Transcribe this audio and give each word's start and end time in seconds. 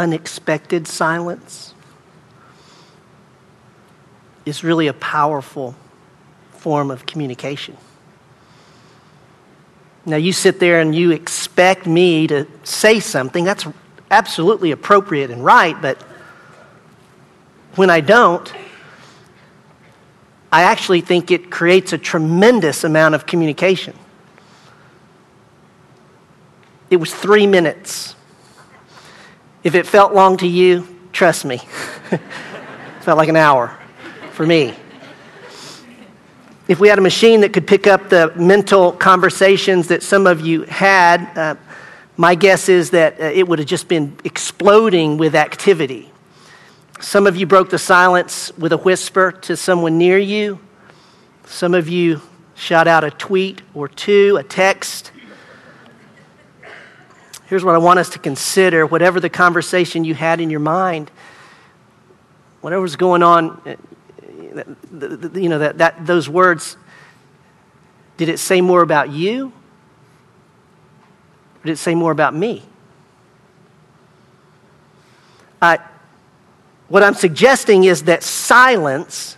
unexpected 0.00 0.88
silence 0.88 1.74
is 4.46 4.64
really 4.64 4.86
a 4.86 4.94
powerful 4.94 5.74
form 6.52 6.90
of 6.90 7.04
communication. 7.04 7.76
Now, 10.06 10.16
you 10.16 10.32
sit 10.32 10.58
there 10.58 10.80
and 10.80 10.94
you 10.94 11.10
expect 11.10 11.86
me 11.86 12.26
to 12.28 12.46
say 12.64 12.98
something. 12.98 13.44
That's 13.44 13.66
absolutely 14.10 14.70
appropriate 14.70 15.30
and 15.30 15.44
right, 15.44 15.80
but 15.80 16.00
when 17.76 17.90
I 17.90 18.00
don't, 18.00 18.50
I 20.50 20.62
actually 20.62 21.02
think 21.02 21.30
it 21.30 21.50
creates 21.50 21.92
a 21.92 21.98
tremendous 21.98 22.84
amount 22.84 23.14
of 23.14 23.26
communication. 23.26 23.94
It 26.88 26.96
was 26.96 27.14
three 27.14 27.46
minutes. 27.46 28.16
If 29.62 29.74
it 29.74 29.86
felt 29.86 30.14
long 30.14 30.38
to 30.38 30.46
you, 30.46 30.86
trust 31.12 31.44
me, 31.44 31.56
it 32.10 32.20
felt 33.02 33.18
like 33.18 33.28
an 33.28 33.36
hour 33.36 33.76
for 34.32 34.46
me. 34.46 34.74
If 36.66 36.80
we 36.80 36.88
had 36.88 36.98
a 36.98 37.02
machine 37.02 37.42
that 37.42 37.52
could 37.52 37.66
pick 37.66 37.86
up 37.86 38.08
the 38.08 38.32
mental 38.36 38.92
conversations 38.92 39.88
that 39.88 40.02
some 40.02 40.26
of 40.26 40.40
you 40.40 40.62
had, 40.62 41.36
uh, 41.36 41.56
my 42.16 42.34
guess 42.34 42.70
is 42.70 42.90
that 42.90 43.20
uh, 43.20 43.24
it 43.24 43.46
would 43.48 43.58
have 43.58 43.68
just 43.68 43.86
been 43.86 44.16
exploding 44.24 45.18
with 45.18 45.34
activity. 45.34 46.10
Some 47.00 47.26
of 47.26 47.36
you 47.36 47.44
broke 47.44 47.68
the 47.68 47.78
silence 47.78 48.56
with 48.56 48.72
a 48.72 48.78
whisper 48.78 49.32
to 49.42 49.56
someone 49.56 49.98
near 49.98 50.16
you. 50.16 50.58
Some 51.44 51.74
of 51.74 51.88
you 51.88 52.22
shot 52.54 52.88
out 52.88 53.04
a 53.04 53.10
tweet 53.10 53.60
or 53.74 53.88
two, 53.88 54.36
a 54.38 54.42
text. 54.42 55.12
Here's 57.50 57.64
what 57.64 57.74
I 57.74 57.78
want 57.78 57.98
us 57.98 58.10
to 58.10 58.20
consider 58.20 58.86
whatever 58.86 59.18
the 59.18 59.28
conversation 59.28 60.04
you 60.04 60.14
had 60.14 60.40
in 60.40 60.50
your 60.50 60.60
mind, 60.60 61.10
whatever's 62.60 62.94
going 62.94 63.24
on, 63.24 63.60
uh, 63.66 63.74
you 65.34 65.48
know, 65.48 65.58
that, 65.58 65.78
that, 65.78 66.06
those 66.06 66.28
words, 66.28 66.76
did 68.18 68.28
it 68.28 68.38
say 68.38 68.60
more 68.60 68.82
about 68.82 69.10
you? 69.10 69.48
Or 71.56 71.66
did 71.66 71.72
it 71.72 71.78
say 71.78 71.92
more 71.92 72.12
about 72.12 72.36
me? 72.36 72.62
Uh, 75.60 75.78
what 76.86 77.02
I'm 77.02 77.14
suggesting 77.14 77.82
is 77.82 78.04
that 78.04 78.22
silence 78.22 79.36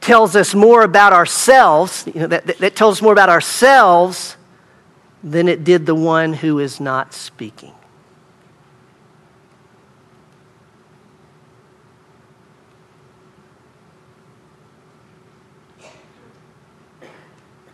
tells 0.00 0.34
us 0.34 0.54
more 0.54 0.80
about 0.80 1.12
ourselves, 1.12 2.06
you 2.06 2.20
know, 2.22 2.26
that, 2.28 2.46
that 2.46 2.74
tells 2.74 2.96
us 2.96 3.02
more 3.02 3.12
about 3.12 3.28
ourselves 3.28 4.38
than 5.24 5.48
it 5.48 5.64
did 5.64 5.86
the 5.86 5.94
one 5.94 6.34
who 6.34 6.58
is 6.58 6.78
not 6.78 7.14
speaking. 7.14 7.72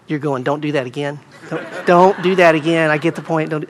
You're 0.06 0.20
going, 0.20 0.44
don't 0.44 0.60
do 0.60 0.72
that 0.72 0.86
again. 0.86 1.20
Don't, 1.48 1.86
don't 1.86 2.22
do 2.22 2.34
that 2.36 2.54
again. 2.54 2.90
I 2.90 2.98
get 2.98 3.14
the 3.14 3.22
point. 3.22 3.50
Don't 3.50 3.62
do, 3.62 3.68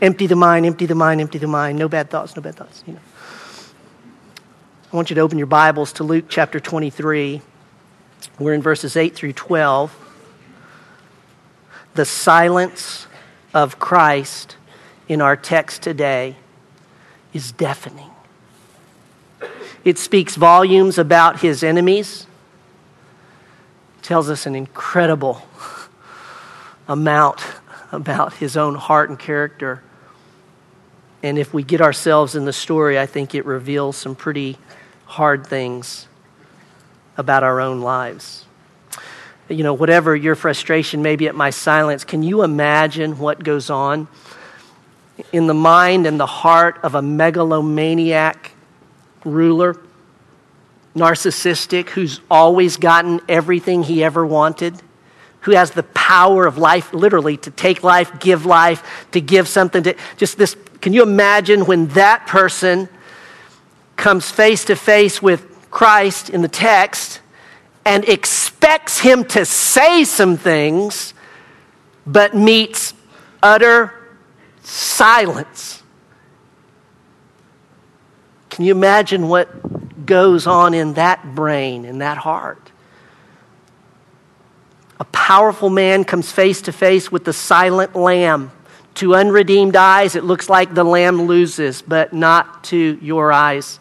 empty 0.00 0.26
the 0.26 0.36
mind, 0.36 0.66
empty 0.66 0.86
the 0.86 0.94
mind, 0.94 1.20
empty 1.20 1.38
the 1.38 1.48
mind. 1.48 1.78
No 1.78 1.88
bad 1.88 2.10
thoughts, 2.10 2.36
no 2.36 2.42
bad 2.42 2.56
thoughts. 2.56 2.84
You 2.86 2.94
know. 2.94 3.00
I 4.92 4.96
want 4.96 5.10
you 5.10 5.14
to 5.14 5.20
open 5.20 5.38
your 5.38 5.48
Bibles 5.48 5.92
to 5.94 6.04
Luke 6.04 6.26
chapter 6.28 6.60
23. 6.60 7.40
We're 8.38 8.54
in 8.54 8.62
verses 8.62 8.96
8 8.96 9.14
through 9.14 9.32
12 9.32 10.09
the 11.94 12.04
silence 12.04 13.06
of 13.52 13.78
Christ 13.78 14.56
in 15.08 15.20
our 15.20 15.36
text 15.36 15.82
today 15.82 16.36
is 17.32 17.52
deafening. 17.52 18.10
It 19.84 19.98
speaks 19.98 20.36
volumes 20.36 20.98
about 20.98 21.40
his 21.40 21.62
enemies, 21.62 22.26
tells 24.02 24.28
us 24.30 24.46
an 24.46 24.54
incredible 24.54 25.42
amount 26.86 27.40
about 27.92 28.34
his 28.34 28.56
own 28.56 28.74
heart 28.74 29.08
and 29.08 29.18
character. 29.18 29.82
And 31.22 31.38
if 31.38 31.52
we 31.52 31.62
get 31.62 31.80
ourselves 31.80 32.34
in 32.34 32.44
the 32.44 32.52
story, 32.52 32.98
I 32.98 33.06
think 33.06 33.34
it 33.34 33.44
reveals 33.44 33.96
some 33.96 34.14
pretty 34.14 34.58
hard 35.06 35.46
things 35.46 36.06
about 37.16 37.42
our 37.42 37.60
own 37.60 37.80
lives 37.80 38.44
you 39.50 39.64
know, 39.64 39.74
whatever 39.74 40.14
your 40.14 40.34
frustration 40.34 41.02
may 41.02 41.16
be 41.16 41.26
at 41.26 41.34
my 41.34 41.50
silence, 41.50 42.04
can 42.04 42.22
you 42.22 42.42
imagine 42.42 43.18
what 43.18 43.42
goes 43.42 43.68
on 43.68 44.06
in 45.32 45.46
the 45.46 45.54
mind 45.54 46.06
and 46.06 46.20
the 46.20 46.26
heart 46.26 46.78
of 46.82 46.94
a 46.94 47.02
megalomaniac 47.02 48.52
ruler, 49.24 49.76
narcissistic, 50.94 51.90
who's 51.90 52.20
always 52.30 52.76
gotten 52.76 53.20
everything 53.28 53.82
he 53.82 54.04
ever 54.04 54.24
wanted? 54.24 54.80
Who 55.40 55.52
has 55.52 55.72
the 55.72 55.82
power 55.82 56.46
of 56.46 56.58
life, 56.58 56.92
literally, 56.92 57.36
to 57.38 57.50
take 57.50 57.82
life, 57.82 58.20
give 58.20 58.46
life, 58.46 59.08
to 59.12 59.20
give 59.20 59.48
something 59.48 59.82
to 59.84 59.96
just 60.16 60.38
this. 60.38 60.56
Can 60.80 60.92
you 60.92 61.02
imagine 61.02 61.66
when 61.66 61.88
that 61.88 62.26
person 62.26 62.88
comes 63.96 64.30
face 64.30 64.64
to 64.66 64.76
face 64.76 65.20
with 65.20 65.46
Christ 65.70 66.30
in 66.30 66.42
the 66.42 66.48
text 66.48 67.19
and 67.84 68.08
expects 68.08 68.98
him 68.98 69.24
to 69.24 69.44
say 69.44 70.04
some 70.04 70.36
things, 70.36 71.14
but 72.06 72.34
meets 72.34 72.94
utter 73.42 73.92
silence. 74.62 75.82
Can 78.50 78.64
you 78.64 78.72
imagine 78.72 79.28
what 79.28 80.06
goes 80.06 80.46
on 80.46 80.74
in 80.74 80.94
that 80.94 81.34
brain, 81.34 81.84
in 81.84 81.98
that 81.98 82.18
heart? 82.18 82.70
A 84.98 85.04
powerful 85.04 85.70
man 85.70 86.04
comes 86.04 86.30
face 86.30 86.60
to 86.62 86.72
face 86.72 87.10
with 87.10 87.24
the 87.24 87.32
silent 87.32 87.96
lamb. 87.96 88.52
To 88.96 89.14
unredeemed 89.14 89.76
eyes, 89.76 90.14
it 90.14 90.24
looks 90.24 90.50
like 90.50 90.74
the 90.74 90.84
lamb 90.84 91.22
loses, 91.22 91.80
but 91.80 92.12
not 92.12 92.64
to 92.64 92.98
your 93.00 93.32
eyes 93.32 93.80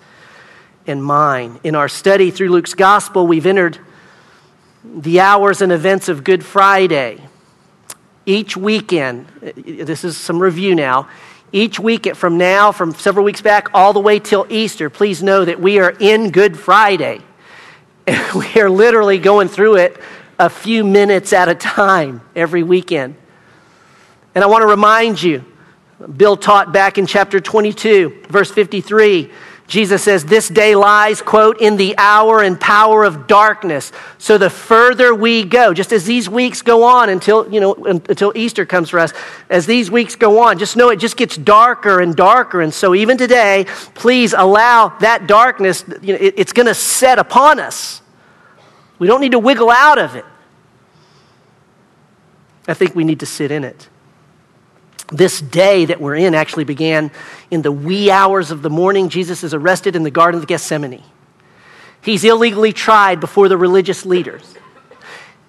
and 0.88 1.04
mine. 1.04 1.60
In 1.64 1.76
our 1.76 1.90
study 1.90 2.32
through 2.32 2.50
Luke's 2.50 2.74
gospel, 2.74 3.28
we've 3.28 3.46
entered 3.46 3.80
the 4.84 5.20
hours 5.20 5.62
and 5.62 5.72
events 5.72 6.10
of 6.10 6.24
Good 6.24 6.46
Friday. 6.46 7.22
Each 8.26 8.56
weekend, 8.56 9.28
this 9.66 10.04
is 10.04 10.16
some 10.18 10.42
review 10.42 10.76
now. 10.76 11.10
Each 11.52 11.80
week 11.80 12.16
from 12.16 12.38
now, 12.38 12.72
from 12.72 12.94
several 12.94 13.26
weeks 13.26 13.42
back, 13.42 13.70
all 13.74 13.92
the 13.92 14.00
way 14.00 14.20
till 14.20 14.46
Easter, 14.50 14.90
please 14.90 15.24
know 15.24 15.44
that 15.46 15.60
we 15.60 15.80
are 15.80 15.96
in 16.00 16.30
Good 16.32 16.58
Friday. 16.58 17.22
we 18.36 18.62
are 18.62 18.70
literally 18.70 19.18
going 19.18 19.48
through 19.48 19.78
it 19.78 19.98
a 20.38 20.50
few 20.50 20.84
minutes 20.84 21.34
at 21.34 21.50
a 21.50 21.56
time 21.56 22.22
every 22.36 22.64
weekend. 22.64 23.16
And 24.36 24.44
I 24.44 24.48
want 24.48 24.62
to 24.62 24.68
remind 24.68 25.22
you, 25.22 25.44
Bill 26.16 26.38
taught 26.38 26.72
back 26.72 26.98
in 26.98 27.08
chapter 27.08 27.40
22, 27.40 28.26
verse 28.30 28.52
53 28.52 29.32
Jesus 29.70 30.04
says, 30.04 30.26
This 30.26 30.50
day 30.50 30.76
lies, 30.76 31.22
quote, 31.22 31.62
in 31.62 31.78
the 31.78 31.96
hour 31.98 32.42
and 32.42 32.60
power 32.60 33.04
of 33.04 33.28
darkness. 33.28 33.92
So 34.18 34.40
the 34.40 34.50
further 34.50 35.14
we 35.14 35.46
go, 35.46 35.76
just 35.76 35.94
as 35.94 36.06
these 36.06 36.28
weeks 36.28 36.64
go 36.64 36.84
on 36.84 37.08
until, 37.08 37.48
you 37.54 37.60
know, 37.60 37.76
until 37.76 38.34
Easter 38.36 38.66
comes 38.66 38.90
for 38.90 38.98
us, 38.98 39.14
as 39.48 39.68
these 39.68 39.92
weeks 39.92 40.16
go 40.16 40.40
on, 40.40 40.58
just 40.58 40.76
know 40.76 40.90
it 40.90 40.98
just 40.98 41.16
gets 41.16 41.38
darker 41.38 42.02
and 42.02 42.16
darker. 42.16 42.62
And 42.62 42.74
so 42.74 42.96
even 42.96 43.16
today, 43.18 43.68
please 43.94 44.34
allow 44.34 44.90
that 45.02 45.28
darkness, 45.28 45.86
you 46.02 46.14
know, 46.14 46.20
it, 46.20 46.34
it's 46.38 46.52
going 46.52 46.66
to 46.66 46.74
set 46.74 47.20
upon 47.20 47.60
us. 47.60 48.02
We 48.98 49.06
don't 49.06 49.22
need 49.22 49.34
to 49.34 49.40
wiggle 49.40 49.70
out 49.70 50.00
of 50.00 50.16
it. 50.16 50.26
I 52.68 52.74
think 52.74 52.96
we 52.96 53.04
need 53.04 53.20
to 53.20 53.28
sit 53.28 53.52
in 53.52 53.64
it. 53.64 53.88
This 55.12 55.42
day 55.42 55.86
that 55.86 56.00
we're 56.00 56.16
in 56.16 56.36
actually 56.36 56.66
began 56.66 57.12
in 57.50 57.62
the 57.62 57.72
wee 57.72 58.12
hours 58.12 58.52
of 58.52 58.62
the 58.62 58.70
morning. 58.70 59.10
Jesus 59.10 59.44
is 59.44 59.54
arrested 59.54 59.96
in 59.96 60.04
the 60.04 60.12
Garden 60.12 60.40
of 60.40 60.48
Gethsemane. 60.48 61.04
He's 62.02 62.24
illegally 62.24 62.74
tried 62.74 63.20
before 63.20 63.50
the 63.50 63.58
religious 63.58 64.06
leaders. 64.06 64.56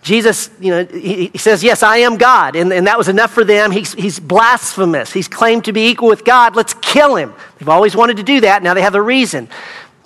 Jesus, 0.03 0.49
you 0.59 0.71
know, 0.71 0.85
he, 0.87 1.37
says, 1.37 1.63
Yes, 1.63 1.83
I 1.83 1.99
am 1.99 2.17
God. 2.17 2.57
And, 2.57 2.73
and 2.73 2.87
that 2.87 2.97
was 2.97 3.09
enough 3.09 3.33
for 3.33 3.45
them. 3.45 3.71
He's, 3.71 3.93
he's 3.93 4.19
blasphemous. 4.19 5.13
He's 5.13 5.29
claimed 5.29 5.67
to 5.67 5.73
be 5.73 5.89
equal 5.89 6.09
with 6.09 6.25
God. 6.25 6.57
Let's 6.57 6.73
kill 6.75 7.17
him. 7.17 7.35
They've 7.59 7.69
always 7.69 7.95
wanted 7.95 8.17
to 8.17 8.23
do 8.23 8.41
that. 8.41 8.63
Now 8.63 8.73
they 8.73 8.81
have 8.81 8.95
a 8.95 9.03
reason, 9.03 9.49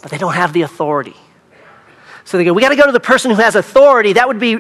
but 0.03 0.11
they 0.11 0.19
don't 0.19 0.35
have 0.35 0.53
the 0.53 0.63
authority. 0.63 1.15
So 2.25 2.39
they 2.39 2.45
go, 2.45 2.53
We 2.53 2.61
got 2.61 2.71
to 2.71 2.77
go 2.77 2.87
to 2.87 2.93
the 2.93 2.99
person 2.99 3.31
who 3.31 3.37
has 3.37 3.55
authority. 3.55 4.15
That 4.15 4.27
would 4.27 4.41
be 4.41 4.57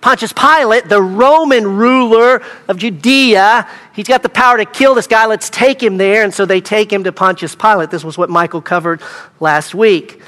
Pontius 0.00 0.32
Pilate, 0.32 0.88
the 0.88 1.02
Roman 1.02 1.76
ruler 1.76 2.42
of 2.68 2.78
Judea, 2.78 3.68
he's 3.92 4.06
got 4.06 4.22
the 4.22 4.28
power 4.28 4.56
to 4.56 4.64
kill 4.64 4.94
this 4.94 5.06
guy. 5.06 5.26
Let's 5.26 5.50
take 5.50 5.82
him 5.82 5.96
there. 5.96 6.22
And 6.22 6.32
so 6.32 6.46
they 6.46 6.60
take 6.60 6.92
him 6.92 7.04
to 7.04 7.12
Pontius 7.12 7.54
Pilate. 7.56 7.90
This 7.90 8.04
was 8.04 8.16
what 8.16 8.30
Michael 8.30 8.60
covered 8.60 9.00
last 9.40 9.74
week. 9.74 10.22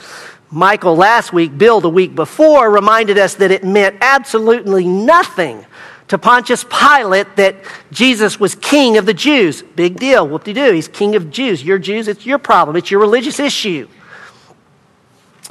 Michael 0.50 0.97
last 0.97 1.32
week, 1.32 1.56
Bill 1.56 1.81
the 1.81 1.91
week 1.91 2.15
before, 2.15 2.70
reminded 2.70 3.19
us 3.19 3.35
that 3.35 3.50
it 3.50 3.65
meant 3.65 3.97
absolutely 4.00 4.87
nothing 4.87 5.65
to 6.09 6.17
Pontius 6.17 6.65
Pilate 6.65 7.37
that 7.37 7.56
Jesus 7.93 8.41
was 8.41 8.55
king 8.55 8.97
of 8.97 9.05
the 9.05 9.12
Jews. 9.12 9.62
Big 9.62 9.99
deal. 9.99 10.26
Whoop 10.26 10.44
de 10.44 10.55
doo. 10.55 10.73
He's 10.73 10.88
king 10.88 11.15
of 11.15 11.31
Jews. 11.31 11.62
You're 11.62 11.79
Jews, 11.79 12.09
it's 12.09 12.25
your 12.25 12.38
problem. 12.38 12.76
It's 12.76 12.91
your 12.91 13.00
religious 13.00 13.38
issue. 13.38 13.87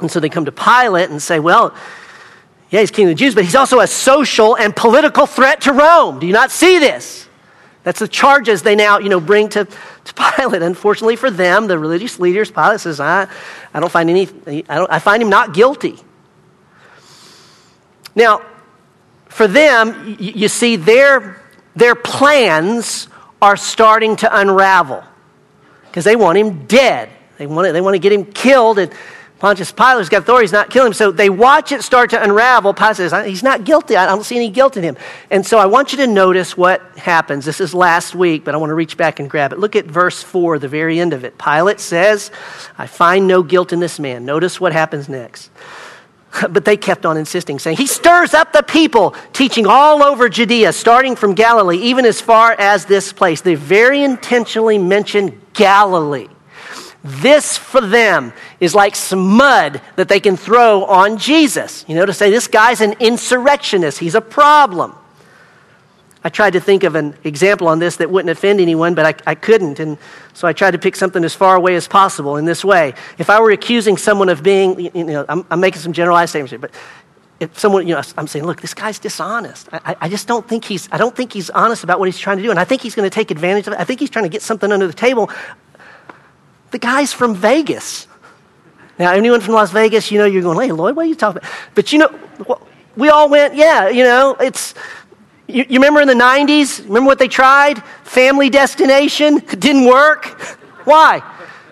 And 0.00 0.10
so 0.10 0.20
they 0.20 0.28
come 0.28 0.44
to 0.44 0.52
Pilate 0.52 1.10
and 1.10 1.22
say, 1.22 1.38
well, 1.40 1.74
yeah, 2.70 2.80
he's 2.80 2.90
king 2.90 3.06
of 3.06 3.10
the 3.10 3.14
Jews, 3.14 3.34
but 3.34 3.44
he's 3.44 3.54
also 3.54 3.80
a 3.80 3.86
social 3.86 4.56
and 4.56 4.76
political 4.76 5.26
threat 5.26 5.62
to 5.62 5.72
Rome. 5.72 6.18
Do 6.18 6.26
you 6.26 6.32
not 6.32 6.50
see 6.50 6.78
this? 6.78 7.28
That's 7.82 8.00
the 8.00 8.08
charges 8.08 8.62
they 8.62 8.76
now, 8.76 8.98
you 8.98 9.08
know, 9.08 9.20
bring 9.20 9.48
to, 9.50 9.64
to 9.64 10.14
Pilate. 10.36 10.60
Unfortunately 10.62 11.16
for 11.16 11.30
them, 11.30 11.66
the 11.66 11.78
religious 11.78 12.20
leaders, 12.20 12.50
Pilate 12.50 12.80
says, 12.80 13.00
I, 13.00 13.26
I 13.72 13.80
don't 13.80 13.90
find 13.90 14.10
any, 14.10 14.28
I, 14.68 14.76
don't, 14.76 14.92
I 14.92 14.98
find 14.98 15.22
him 15.22 15.30
not 15.30 15.54
guilty. 15.54 15.96
Now, 18.14 18.42
for 19.28 19.46
them, 19.46 20.16
you, 20.18 20.32
you 20.32 20.48
see, 20.48 20.76
their, 20.76 21.42
their 21.76 21.94
plans 21.94 23.08
are 23.40 23.56
starting 23.56 24.16
to 24.16 24.40
unravel 24.40 25.04
because 25.84 26.04
they 26.04 26.16
want 26.16 26.36
him 26.36 26.66
dead. 26.66 27.08
They 27.38 27.46
want, 27.46 27.66
to, 27.66 27.72
they 27.72 27.80
want 27.80 27.94
to 27.94 28.00
get 28.00 28.12
him 28.12 28.24
killed. 28.24 28.78
And 28.78 28.92
Pontius 29.38 29.70
Pilate's 29.70 30.08
got 30.08 30.22
authority, 30.22 30.44
he's 30.44 30.52
not 30.52 30.68
killing 30.68 30.88
him. 30.88 30.92
So 30.92 31.12
they 31.12 31.30
watch 31.30 31.70
it 31.70 31.82
start 31.82 32.10
to 32.10 32.22
unravel. 32.22 32.74
Pilate 32.74 32.96
says, 32.96 33.26
He's 33.26 33.44
not 33.44 33.64
guilty. 33.64 33.96
I 33.96 34.04
don't 34.04 34.24
see 34.24 34.34
any 34.34 34.50
guilt 34.50 34.76
in 34.76 34.82
him. 34.82 34.96
And 35.30 35.46
so 35.46 35.58
I 35.58 35.66
want 35.66 35.92
you 35.92 35.98
to 35.98 36.08
notice 36.08 36.56
what 36.56 36.82
happens. 36.98 37.44
This 37.44 37.60
is 37.60 37.72
last 37.72 38.16
week, 38.16 38.44
but 38.44 38.54
I 38.54 38.58
want 38.58 38.70
to 38.70 38.74
reach 38.74 38.96
back 38.96 39.20
and 39.20 39.30
grab 39.30 39.52
it. 39.52 39.60
Look 39.60 39.76
at 39.76 39.84
verse 39.84 40.22
4, 40.22 40.58
the 40.58 40.68
very 40.68 40.98
end 40.98 41.12
of 41.12 41.22
it. 41.22 41.38
Pilate 41.38 41.78
says, 41.78 42.32
I 42.76 42.88
find 42.88 43.28
no 43.28 43.44
guilt 43.44 43.72
in 43.72 43.78
this 43.78 44.00
man. 44.00 44.24
Notice 44.24 44.60
what 44.60 44.72
happens 44.72 45.08
next. 45.08 45.50
But 46.50 46.64
they 46.64 46.76
kept 46.76 47.06
on 47.06 47.16
insisting, 47.16 47.58
saying, 47.58 47.78
He 47.78 47.86
stirs 47.86 48.34
up 48.34 48.52
the 48.52 48.62
people, 48.62 49.14
teaching 49.32 49.66
all 49.66 50.02
over 50.02 50.28
Judea, 50.28 50.72
starting 50.72 51.16
from 51.16 51.34
Galilee, 51.34 51.78
even 51.78 52.04
as 52.04 52.20
far 52.20 52.54
as 52.58 52.84
this 52.84 53.12
place. 53.12 53.40
They 53.40 53.54
very 53.54 54.02
intentionally 54.02 54.78
mention 54.78 55.40
Galilee. 55.54 56.28
This 57.04 57.56
for 57.56 57.80
them 57.80 58.32
is 58.58 58.74
like 58.74 58.96
some 58.96 59.36
mud 59.36 59.80
that 59.96 60.08
they 60.08 60.18
can 60.20 60.36
throw 60.36 60.84
on 60.84 61.16
Jesus. 61.16 61.84
You 61.88 61.94
know, 61.94 62.04
to 62.04 62.12
say 62.12 62.30
this 62.30 62.48
guy's 62.48 62.80
an 62.80 62.94
insurrectionist, 63.00 63.98
he's 63.98 64.14
a 64.14 64.20
problem. 64.20 64.94
I 66.24 66.30
tried 66.30 66.54
to 66.54 66.60
think 66.60 66.82
of 66.82 66.96
an 66.96 67.14
example 67.22 67.68
on 67.68 67.78
this 67.78 67.96
that 67.96 68.10
wouldn't 68.10 68.30
offend 68.30 68.60
anyone, 68.60 68.94
but 68.94 69.06
I, 69.06 69.30
I 69.30 69.34
couldn't. 69.36 69.78
And 69.78 69.96
so 70.34 70.48
I 70.48 70.52
tried 70.52 70.72
to 70.72 70.78
pick 70.78 70.96
something 70.96 71.24
as 71.24 71.34
far 71.34 71.54
away 71.54 71.76
as 71.76 71.86
possible 71.86 72.36
in 72.36 72.44
this 72.44 72.64
way. 72.64 72.94
If 73.18 73.30
I 73.30 73.40
were 73.40 73.52
accusing 73.52 73.96
someone 73.96 74.28
of 74.28 74.42
being, 74.42 74.90
you 74.94 75.04
know, 75.04 75.24
I'm, 75.28 75.46
I'm 75.50 75.60
making 75.60 75.80
some 75.80 75.92
generalized 75.92 76.30
statements 76.30 76.50
here, 76.50 76.58
but 76.58 76.72
if 77.38 77.56
someone, 77.56 77.86
you 77.86 77.94
know, 77.94 78.02
I'm 78.16 78.26
saying, 78.26 78.44
look, 78.44 78.60
this 78.60 78.74
guy's 78.74 78.98
dishonest. 78.98 79.68
I, 79.72 79.96
I, 80.00 80.08
just 80.08 80.26
don't 80.26 80.46
think 80.46 80.64
he's, 80.64 80.88
I 80.90 80.98
don't 80.98 81.14
think 81.14 81.32
he's 81.32 81.50
honest 81.50 81.84
about 81.84 82.00
what 82.00 82.06
he's 82.06 82.18
trying 82.18 82.38
to 82.38 82.42
do. 82.42 82.50
And 82.50 82.58
I 82.58 82.64
think 82.64 82.82
he's 82.82 82.96
going 82.96 83.08
to 83.08 83.14
take 83.14 83.30
advantage 83.30 83.68
of 83.68 83.74
it. 83.74 83.78
I 83.78 83.84
think 83.84 84.00
he's 84.00 84.10
trying 84.10 84.24
to 84.24 84.28
get 84.28 84.42
something 84.42 84.72
under 84.72 84.88
the 84.88 84.92
table. 84.92 85.30
The 86.70 86.78
guy's 86.78 87.12
from 87.12 87.34
Vegas. 87.34 88.06
Now, 88.98 89.12
anyone 89.12 89.40
from 89.40 89.54
Las 89.54 89.70
Vegas, 89.70 90.10
you 90.10 90.18
know, 90.18 90.24
you're 90.24 90.42
going, 90.42 90.58
hey, 90.66 90.72
Lloyd, 90.72 90.96
what 90.96 91.06
are 91.06 91.08
you 91.08 91.14
talking 91.14 91.38
about? 91.38 91.50
But 91.74 91.92
you 91.92 92.00
know, 92.00 92.60
we 92.96 93.08
all 93.10 93.28
went, 93.28 93.54
yeah, 93.54 93.88
you 93.88 94.02
know, 94.02 94.36
it's, 94.40 94.74
you, 95.46 95.64
you 95.68 95.78
remember 95.78 96.00
in 96.00 96.08
the 96.08 96.14
90s? 96.14 96.84
Remember 96.84 97.06
what 97.06 97.18
they 97.18 97.28
tried? 97.28 97.82
Family 98.02 98.50
destination? 98.50 99.38
Didn't 99.38 99.86
work. 99.86 100.26
Why? 100.84 101.22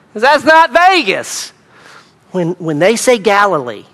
Because 0.09 0.23
that's 0.23 0.45
not 0.45 0.73
Vegas. 0.73 1.51
When, 2.31 2.53
when 2.55 2.79
they 2.79 2.97
say 2.97 3.19
Galilee, 3.19 3.85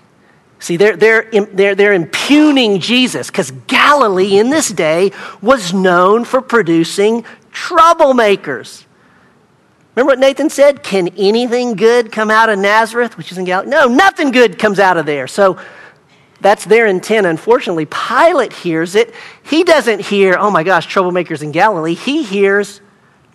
see, 0.59 0.77
they're, 0.77 0.95
they're, 0.95 1.29
they're, 1.31 1.75
they're 1.75 1.93
impugning 1.93 2.79
Jesus 2.79 3.27
because 3.27 3.51
Galilee 3.67 4.37
in 4.37 4.49
this 4.49 4.69
day 4.69 5.11
was 5.41 5.73
known 5.73 6.23
for 6.23 6.41
producing 6.41 7.25
troublemakers. 7.51 8.85
Remember 9.95 10.11
what 10.11 10.19
Nathan 10.19 10.49
said? 10.49 10.81
Can 10.81 11.09
anything 11.17 11.75
good 11.75 12.11
come 12.11 12.31
out 12.31 12.49
of 12.49 12.57
Nazareth, 12.57 13.15
which 13.17 13.31
is 13.31 13.37
in 13.37 13.45
Galilee? 13.45 13.69
No, 13.69 13.87
nothing 13.87 14.31
good 14.31 14.57
comes 14.57 14.79
out 14.79 14.97
of 14.97 15.05
there. 15.05 15.27
So 15.27 15.59
that's 16.41 16.65
their 16.65 16.87
intent. 16.87 17.27
Unfortunately, 17.27 17.85
Pilate 17.85 18.53
hears 18.53 18.95
it. 18.95 19.13
He 19.43 19.63
doesn't 19.63 20.01
hear, 20.01 20.35
oh 20.37 20.49
my 20.49 20.63
gosh, 20.63 20.87
troublemakers 20.87 21.43
in 21.43 21.51
Galilee. 21.51 21.93
He 21.93 22.23
hears 22.23 22.81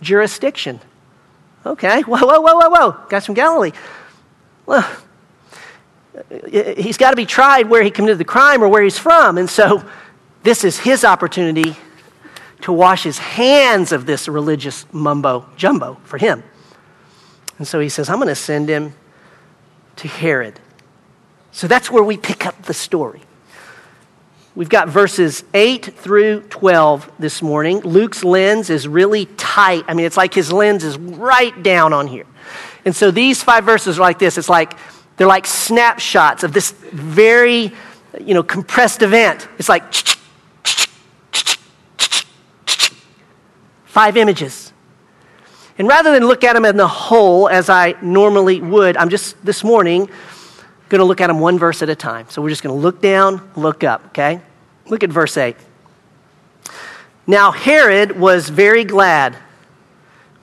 jurisdiction. 0.01 0.81
Okay, 1.65 2.03
whoa, 2.03 2.19
whoa, 2.19 2.41
whoa, 2.41 2.55
whoa, 2.57 2.69
whoa. 2.71 3.07
Guys 3.09 3.25
from 3.25 3.35
Galilee. 3.37 3.73
Well, 4.67 4.89
he's 6.51 6.97
got 6.97 7.11
to 7.11 7.17
be 7.17 7.27
tried 7.27 7.69
where 7.69 7.83
he 7.85 7.91
committed 7.91 8.19
the 8.19 8.25
crime 8.25 8.63
or 8.63 8.69
where 8.69 8.83
he's 8.83 8.99
from. 8.99 9.39
And 9.39 9.49
so 9.49 9.85
this 10.43 10.65
is 10.65 10.79
his 10.79 11.05
opportunity 11.05 11.77
to 12.63 12.73
wash 12.73 13.05
his 13.05 13.19
hands 13.19 13.93
of 13.93 14.07
this 14.07 14.29
religious 14.29 14.85
mumbo 14.93 15.47
jumbo 15.57 15.99
for 16.05 16.19
him. 16.19 16.43
And 17.59 17.67
so 17.67 17.81
he 17.81 17.89
says, 17.89 18.09
I'm 18.09 18.17
going 18.17 18.29
to 18.29 18.35
send 18.35 18.69
him 18.69 18.95
to 19.97 20.09
Herod. 20.09 20.61
So 21.51 21.67
that's 21.67 21.91
where 21.91 22.03
we 22.03 22.17
pick 22.17 22.47
up 22.47 22.63
the 22.63 22.75
story. 22.75 23.23
We've 24.55 24.69
got 24.69 24.89
verses 24.89 25.45
8 25.55 25.85
through 25.85 26.43
12 26.43 27.13
this 27.19 27.43
morning. 27.43 27.81
Luke's 27.81 28.25
lens 28.25 28.71
is 28.71 28.89
really 28.89 29.27
tight. 29.37 29.85
I 29.87 29.95
mean, 29.95 30.07
it's 30.07 30.17
like 30.17 30.35
his 30.35 30.53
lens 30.53 30.83
is 30.83 30.99
right 30.99 31.63
down 31.63 31.93
on 31.93 32.09
here. 32.09 32.27
And 32.85 32.95
so 32.95 33.11
these 33.11 33.43
five 33.43 33.65
verses 33.65 33.99
are 33.99 34.03
like 34.03 34.19
this. 34.19 34.37
It's 34.37 34.49
like 34.49 34.77
they're 35.17 35.27
like 35.27 35.47
snapshots 35.47 36.43
of 36.43 36.53
this 36.53 36.73
very, 36.73 37.73
you 38.21 38.35
know, 38.35 38.43
compressed 38.43 39.03
event. 39.03 39.47
It's 39.59 39.69
like 39.69 39.93
Five 43.99 44.17
images. 44.17 44.73
And 45.77 45.89
rather 45.89 46.13
than 46.13 46.25
look 46.25 46.45
at 46.45 46.53
them 46.53 46.65
in 46.65 46.77
the 46.77 46.87
whole 46.87 47.49
as 47.49 47.69
I 47.69 47.97
normally 48.01 48.61
would, 48.61 48.97
I'm 48.97 49.09
just 49.09 49.45
this 49.45 49.65
morning 49.65 50.09
going 50.89 51.01
to 51.01 51.05
look 51.05 51.21
at 51.21 51.27
them 51.27 51.41
one 51.41 51.59
verse 51.59 51.83
at 51.83 51.89
a 51.89 51.97
time. 51.97 52.27
So 52.29 52.41
we're 52.41 52.51
just 52.51 52.63
going 52.63 52.77
to 52.77 52.81
look 52.81 53.03
down, 53.03 53.51
look 53.57 53.83
up, 53.83 54.07
okay? 54.11 54.41
Look 54.87 55.03
at 55.03 55.11
verse 55.11 55.37
8. 55.37 55.57
Now 57.27 57.51
Herod 57.51 58.17
was 58.17 58.51
very 58.51 58.85
glad 58.85 59.35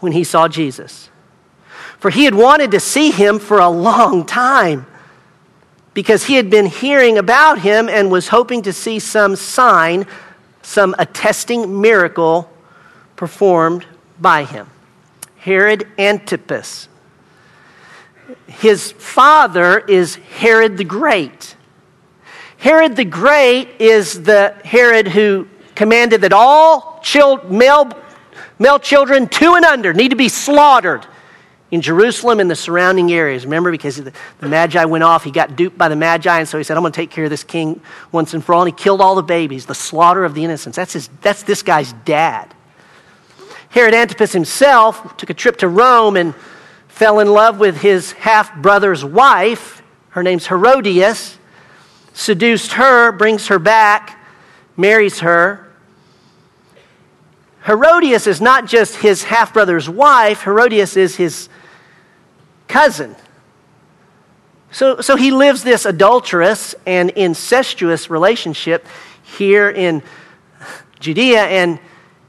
when 0.01 0.11
he 0.11 0.25
saw 0.25 0.49
Jesus, 0.49 1.09
for 1.97 2.09
he 2.09 2.25
had 2.25 2.35
wanted 2.35 2.71
to 2.71 2.81
see 2.81 3.09
him 3.09 3.39
for 3.39 3.59
a 3.59 3.69
long 3.69 4.25
time 4.25 4.85
because 5.93 6.25
he 6.25 6.35
had 6.35 6.49
been 6.49 6.65
hearing 6.65 7.17
about 7.17 7.59
him 7.59 7.87
and 7.87 8.11
was 8.11 8.27
hoping 8.27 8.63
to 8.63 8.73
see 8.73 8.99
some 8.99 9.37
sign, 9.37 10.05
some 10.61 10.93
attesting 10.99 11.79
miracle 11.79 12.51
performed 13.15 13.85
by 14.19 14.43
him. 14.43 14.67
Herod 15.37 15.87
Antipas. 15.97 16.87
His 18.47 18.91
father 18.93 19.77
is 19.77 20.15
Herod 20.15 20.77
the 20.77 20.83
Great. 20.83 21.55
Herod 22.57 22.95
the 22.95 23.05
Great 23.05 23.79
is 23.79 24.23
the 24.23 24.55
Herod 24.63 25.07
who 25.07 25.47
commanded 25.75 26.21
that 26.21 26.33
all 26.33 26.99
child, 27.03 27.51
male, 27.51 27.91
male 28.57 28.79
children 28.79 29.27
two 29.27 29.53
and 29.53 29.65
under 29.65 29.93
need 29.93 30.09
to 30.09 30.15
be 30.15 30.29
slaughtered 30.29 31.05
in 31.69 31.81
Jerusalem 31.81 32.39
and 32.39 32.49
the 32.49 32.55
surrounding 32.55 33.11
areas. 33.11 33.45
Remember, 33.45 33.69
because 33.69 33.97
the, 33.97 34.13
the 34.39 34.47
Magi 34.47 34.83
went 34.85 35.03
off, 35.03 35.23
he 35.23 35.29
got 35.29 35.55
duped 35.55 35.77
by 35.77 35.89
the 35.89 35.95
Magi, 35.95 36.39
and 36.39 36.47
so 36.47 36.57
he 36.57 36.63
said, 36.63 36.77
I'm 36.77 36.81
going 36.81 36.93
to 36.93 36.95
take 36.95 37.11
care 37.11 37.25
of 37.25 37.29
this 37.29 37.43
king 37.43 37.81
once 38.11 38.33
and 38.33 38.43
for 38.43 38.55
all. 38.55 38.61
And 38.63 38.69
he 38.69 38.83
killed 38.83 39.01
all 39.01 39.13
the 39.13 39.21
babies, 39.21 39.67
the 39.67 39.75
slaughter 39.75 40.23
of 40.23 40.33
the 40.33 40.43
innocents. 40.43 40.75
That's, 40.75 40.93
his, 40.93 41.09
that's 41.21 41.43
this 41.43 41.61
guy's 41.61 41.93
dad. 42.05 42.54
Herod 43.75 43.93
Antipas 43.93 44.31
himself 44.31 45.17
took 45.17 45.29
a 45.29 45.33
trip 45.33 45.57
to 45.57 45.67
Rome 45.67 46.15
and 46.15 46.33
fell 46.87 47.19
in 47.19 47.27
love 47.27 47.59
with 47.59 47.81
his 47.81 48.13
half 48.13 48.55
brother's 48.55 49.03
wife. 49.03 49.83
Her 50.11 50.23
name's 50.23 50.47
Herodias. 50.47 51.37
Seduced 52.13 52.71
her, 52.71 53.11
brings 53.11 53.47
her 53.47 53.59
back, 53.59 54.17
marries 54.77 55.19
her. 55.19 55.69
Herodias 57.65 58.27
is 58.27 58.39
not 58.39 58.65
just 58.65 58.95
his 58.95 59.23
half 59.23 59.53
brother's 59.53 59.89
wife, 59.89 60.43
Herodias 60.43 60.95
is 60.95 61.17
his 61.17 61.49
cousin. 62.69 63.13
So, 64.71 65.01
so 65.01 65.17
he 65.17 65.31
lives 65.31 65.63
this 65.63 65.83
adulterous 65.85 66.75
and 66.85 67.09
incestuous 67.09 68.09
relationship 68.09 68.87
here 69.37 69.69
in 69.69 70.01
Judea, 71.01 71.41
and 71.41 71.77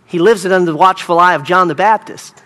he 0.07 0.19
lives 0.19 0.45
it 0.45 0.53
under 0.53 0.71
the 0.71 0.77
watchful 0.77 1.19
eye 1.19 1.35
of 1.35 1.43
John 1.43 1.69
the 1.69 1.75
Baptist. 1.75 2.43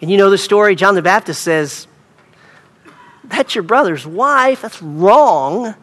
And 0.00 0.10
you 0.10 0.16
know 0.16 0.30
the 0.30 0.38
story? 0.38 0.74
John 0.74 0.94
the 0.94 1.02
Baptist 1.02 1.42
says, 1.42 1.86
That's 3.24 3.54
your 3.54 3.64
brother's 3.64 4.06
wife. 4.06 4.62
That's 4.62 4.80
wrong. 4.80 5.74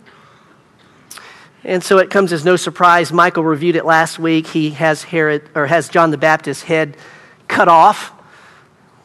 And 1.63 1.83
so 1.83 1.97
it 1.97 2.09
comes 2.09 2.31
as 2.31 2.45
no 2.45 2.55
surprise. 2.55 3.11
Michael 3.11 3.43
reviewed 3.43 3.75
it 3.75 3.85
last 3.85 4.19
week. 4.19 4.47
He 4.47 4.71
has 4.71 5.03
Herod 5.03 5.49
or 5.53 5.67
has 5.67 5.89
John 5.89 6.11
the 6.11 6.17
Baptist's 6.17 6.63
head 6.63 6.95
cut 7.47 7.67
off 7.67 8.09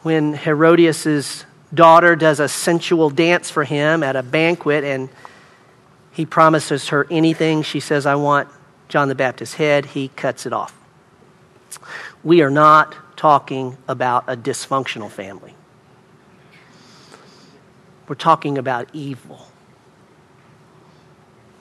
when 0.03 0.33
Herodias's 0.33 1.45
daughter 1.73 2.15
does 2.15 2.39
a 2.39 2.47
sensual 2.47 3.09
dance 3.09 3.49
for 3.49 3.63
him 3.63 4.03
at 4.03 4.15
a 4.15 4.23
banquet 4.23 4.83
and 4.83 5.09
he 6.11 6.25
promises 6.25 6.89
her 6.89 7.07
anything. 7.09 7.63
She 7.63 7.79
says, 7.79 8.05
I 8.05 8.15
want 8.15 8.47
John 8.87 9.07
the 9.07 9.15
Baptist's 9.15 9.55
head, 9.55 9.87
he 9.87 10.09
cuts 10.09 10.45
it 10.45 10.53
off. 10.53 10.77
We 12.23 12.41
are 12.41 12.49
not 12.49 12.95
talking 13.17 13.77
about 13.87 14.25
a 14.27 14.35
dysfunctional 14.35 15.09
family. 15.09 15.55
We're 18.07 18.15
talking 18.15 18.57
about 18.57 18.89
evil. 18.93 19.47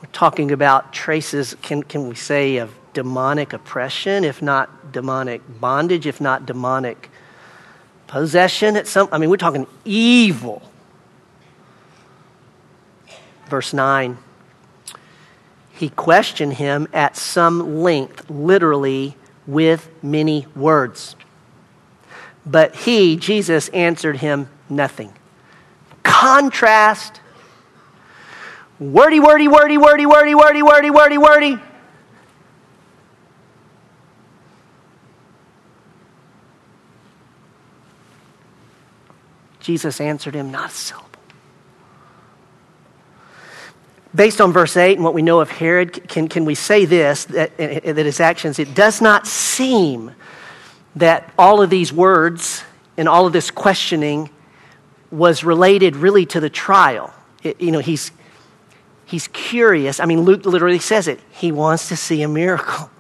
We're 0.01 0.11
talking 0.13 0.51
about 0.51 0.93
traces, 0.93 1.57
can, 1.63 1.83
can 1.83 2.09
we 2.09 2.15
say, 2.15 2.57
of 2.57 2.75
demonic 2.93 3.53
oppression, 3.53 4.25
if 4.25 4.43
not 4.43 4.93
demonic 4.93 5.41
bondage, 5.61 6.07
if 6.07 6.21
not 6.21 6.47
demonic 6.47 7.09
possession 8.13 8.77
at 8.77 8.87
some 8.87 9.09
I 9.11 9.17
mean 9.17 9.31
we're 9.31 9.39
talking 9.39 9.67
evil. 9.87 10.63
Verse 13.49 13.73
9 13.73 14.19
he 15.73 15.89
questioned 15.89 16.53
him 16.53 16.87
at 16.93 17.17
some 17.17 17.79
length, 17.83 18.31
literally 18.31 19.17
with 19.47 19.89
many 20.03 20.47
words. 20.55 21.17
But 22.45 22.75
he, 22.75 23.17
Jesus, 23.17 23.69
answered 23.69 24.19
him 24.19 24.49
nothing. 24.69 25.13
Contrast. 26.03 27.21
Wordy, 28.79 29.21
wordy, 29.21 29.49
wordy, 29.49 29.79
wordy, 29.79 30.07
wordy, 30.07 30.35
wordy, 30.35 30.63
wordy, 30.63 30.91
wordy, 30.91 31.19
wordy. 31.19 31.59
Jesus 39.61 40.01
answered 40.01 40.35
him 40.35 40.51
not 40.51 40.71
a 40.71 40.75
syllable. 40.75 41.12
Based 44.15 44.41
on 44.41 44.53
verse 44.53 44.77
8 44.77 44.95
and 44.95 45.05
what 45.05 45.15
we 45.15 45.23
know 45.23 45.41
of 45.41 45.51
Herod, 45.51 46.09
can, 46.09 46.29
can 46.29 46.45
we 46.45 46.55
say 46.55 46.85
this 46.85 47.25
that, 47.27 47.57
that 47.57 47.97
his 47.97 48.21
actions, 48.21 48.59
it 48.59 48.75
does 48.75 49.01
not 49.01 49.27
seem 49.27 50.13
that 50.97 51.33
all 51.39 51.63
of 51.63 51.71
these 51.71 51.93
words 51.93 52.63
and 52.97 53.09
all 53.09 53.27
of 53.27 53.33
this 53.33 53.51
questioning 53.51 54.29
was 55.11 55.45
related 55.45 55.97
really 55.97 56.27
to 56.27 56.41
the 56.41 56.51
trial. 56.51 57.13
It, 57.43 57.61
you 57.61 57.71
know, 57.71 57.79
he's, 57.79 58.13
he's 59.07 59.29
curious. 59.29 60.01
I 60.01 60.05
mean, 60.05 60.23
Luke 60.23 60.45
literally 60.45 60.79
says 60.79 61.09
it. 61.09 61.21
He 61.31 61.53
wants 61.53 61.89
to 61.89 61.97
see 61.97 62.23
a 62.23 62.29
miracle. 62.29 62.91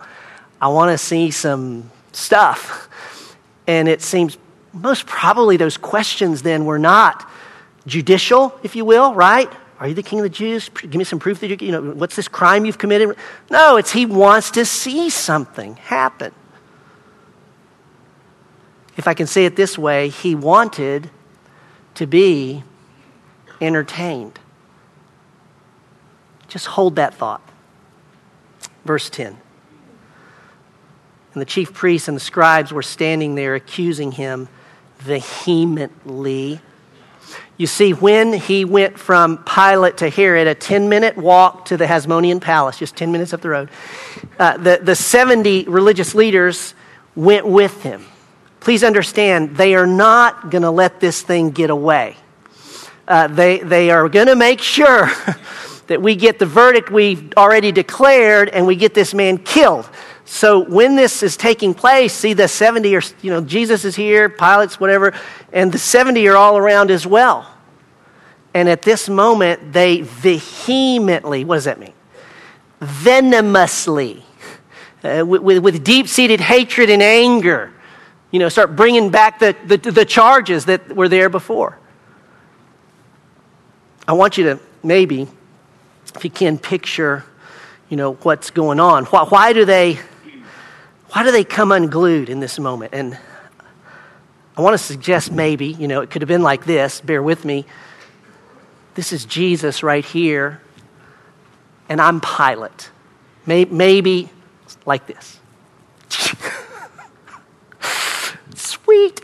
I 0.60 0.68
want 0.68 0.92
to 0.92 0.98
see 0.98 1.30
some 1.30 1.90
stuff. 2.12 2.88
And 3.66 3.88
it 3.88 4.02
seems 4.02 4.38
most 4.72 5.06
probably 5.06 5.56
those 5.56 5.76
questions 5.76 6.42
then 6.42 6.64
were 6.64 6.78
not 6.78 7.28
judicial, 7.86 8.58
if 8.62 8.76
you 8.76 8.84
will, 8.84 9.14
right? 9.14 9.50
Are 9.82 9.88
you 9.88 9.94
the 9.94 10.02
king 10.04 10.20
of 10.20 10.22
the 10.22 10.28
Jews? 10.28 10.68
Give 10.68 10.94
me 10.94 11.02
some 11.02 11.18
proof 11.18 11.40
that 11.40 11.48
you, 11.48 11.56
you 11.60 11.72
know, 11.72 11.82
what's 11.82 12.14
this 12.14 12.28
crime 12.28 12.64
you've 12.64 12.78
committed? 12.78 13.16
No, 13.50 13.78
it's 13.78 13.90
he 13.90 14.06
wants 14.06 14.52
to 14.52 14.64
see 14.64 15.10
something 15.10 15.74
happen. 15.74 16.32
If 18.96 19.08
I 19.08 19.14
can 19.14 19.26
say 19.26 19.44
it 19.44 19.56
this 19.56 19.76
way, 19.76 20.08
he 20.08 20.36
wanted 20.36 21.10
to 21.96 22.06
be 22.06 22.62
entertained. 23.60 24.38
Just 26.46 26.66
hold 26.66 26.94
that 26.94 27.14
thought. 27.14 27.42
Verse 28.84 29.10
10. 29.10 29.36
And 31.32 31.40
the 31.40 31.44
chief 31.44 31.74
priests 31.74 32.06
and 32.06 32.16
the 32.16 32.20
scribes 32.20 32.72
were 32.72 32.84
standing 32.84 33.34
there 33.34 33.56
accusing 33.56 34.12
him 34.12 34.48
vehemently 34.98 36.60
you 37.56 37.66
see, 37.66 37.92
when 37.92 38.32
he 38.32 38.64
went 38.64 38.98
from 38.98 39.44
Pilate 39.44 39.98
to 39.98 40.08
Herod, 40.08 40.48
a 40.48 40.54
10 40.54 40.88
minute 40.88 41.16
walk 41.16 41.66
to 41.66 41.76
the 41.76 41.84
Hasmonean 41.84 42.40
palace, 42.40 42.78
just 42.78 42.96
10 42.96 43.12
minutes 43.12 43.32
up 43.32 43.40
the 43.40 43.50
road, 43.50 43.68
uh, 44.38 44.56
the, 44.56 44.80
the 44.82 44.96
70 44.96 45.64
religious 45.64 46.14
leaders 46.14 46.74
went 47.14 47.46
with 47.46 47.82
him. 47.82 48.06
Please 48.60 48.82
understand, 48.82 49.56
they 49.56 49.74
are 49.74 49.86
not 49.86 50.50
going 50.50 50.62
to 50.62 50.70
let 50.70 51.00
this 51.00 51.22
thing 51.22 51.50
get 51.50 51.68
away. 51.68 52.16
Uh, 53.06 53.26
they, 53.26 53.58
they 53.58 53.90
are 53.90 54.08
going 54.08 54.28
to 54.28 54.36
make 54.36 54.60
sure 54.60 55.10
that 55.88 56.00
we 56.00 56.16
get 56.16 56.38
the 56.38 56.46
verdict 56.46 56.90
we've 56.90 57.34
already 57.36 57.72
declared 57.72 58.48
and 58.48 58.66
we 58.66 58.76
get 58.76 58.94
this 58.94 59.12
man 59.12 59.36
killed. 59.36 59.88
So 60.32 60.60
when 60.60 60.96
this 60.96 61.22
is 61.22 61.36
taking 61.36 61.74
place, 61.74 62.14
see 62.14 62.32
the 62.32 62.48
70 62.48 62.96
are, 62.96 63.02
you 63.20 63.30
know, 63.30 63.42
Jesus 63.42 63.84
is 63.84 63.94
here, 63.94 64.30
Pilate's, 64.30 64.80
whatever, 64.80 65.12
and 65.52 65.70
the 65.70 65.76
70 65.76 66.26
are 66.26 66.38
all 66.38 66.56
around 66.56 66.90
as 66.90 67.06
well. 67.06 67.54
And 68.54 68.66
at 68.66 68.80
this 68.80 69.10
moment, 69.10 69.74
they 69.74 70.00
vehemently, 70.00 71.44
what 71.44 71.56
does 71.56 71.64
that 71.64 71.78
mean? 71.78 71.92
Venomously, 72.80 74.24
uh, 75.04 75.22
with, 75.26 75.58
with 75.58 75.84
deep 75.84 76.08
seated 76.08 76.40
hatred 76.40 76.88
and 76.88 77.02
anger, 77.02 77.70
you 78.30 78.38
know, 78.38 78.48
start 78.48 78.74
bringing 78.74 79.10
back 79.10 79.38
the, 79.38 79.54
the, 79.66 79.76
the 79.76 80.06
charges 80.06 80.64
that 80.64 80.96
were 80.96 81.10
there 81.10 81.28
before. 81.28 81.78
I 84.08 84.14
want 84.14 84.38
you 84.38 84.44
to 84.44 84.60
maybe, 84.82 85.28
if 86.14 86.24
you 86.24 86.30
can, 86.30 86.56
picture, 86.56 87.22
you 87.90 87.98
know, 87.98 88.14
what's 88.14 88.50
going 88.50 88.80
on. 88.80 89.04
Why, 89.04 89.24
why 89.24 89.52
do 89.52 89.66
they 89.66 89.98
why 91.12 91.22
do 91.24 91.30
they 91.30 91.44
come 91.44 91.72
unglued 91.72 92.30
in 92.30 92.40
this 92.40 92.58
moment? 92.58 92.94
And 92.94 93.18
I 94.56 94.62
want 94.62 94.74
to 94.74 94.78
suggest 94.78 95.30
maybe, 95.30 95.66
you 95.66 95.86
know, 95.86 96.00
it 96.00 96.10
could 96.10 96.22
have 96.22 96.28
been 96.28 96.42
like 96.42 96.64
this. 96.64 97.02
Bear 97.02 97.22
with 97.22 97.44
me. 97.44 97.66
This 98.94 99.12
is 99.12 99.24
Jesus 99.24 99.82
right 99.82 100.04
here, 100.04 100.60
and 101.88 102.00
I'm 102.00 102.20
Pilate. 102.20 102.90
Maybe 103.46 104.28
like 104.84 105.06
this. 105.06 105.38
Sweet. 108.54 109.22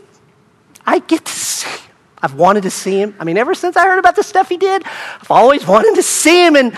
I 0.85 0.99
get 0.99 1.25
to 1.25 1.31
see 1.31 1.69
him. 1.69 1.91
I've 2.21 2.33
wanted 2.33 2.63
to 2.63 2.71
see 2.71 2.99
him. 2.99 3.15
I 3.19 3.23
mean, 3.23 3.37
ever 3.37 3.53
since 3.53 3.77
I 3.77 3.85
heard 3.85 3.99
about 3.99 4.15
the 4.15 4.23
stuff 4.23 4.49
he 4.49 4.57
did, 4.57 4.83
I've 4.85 5.31
always 5.31 5.65
wanted 5.67 5.95
to 5.95 6.03
see 6.03 6.45
him, 6.45 6.55
and 6.55 6.73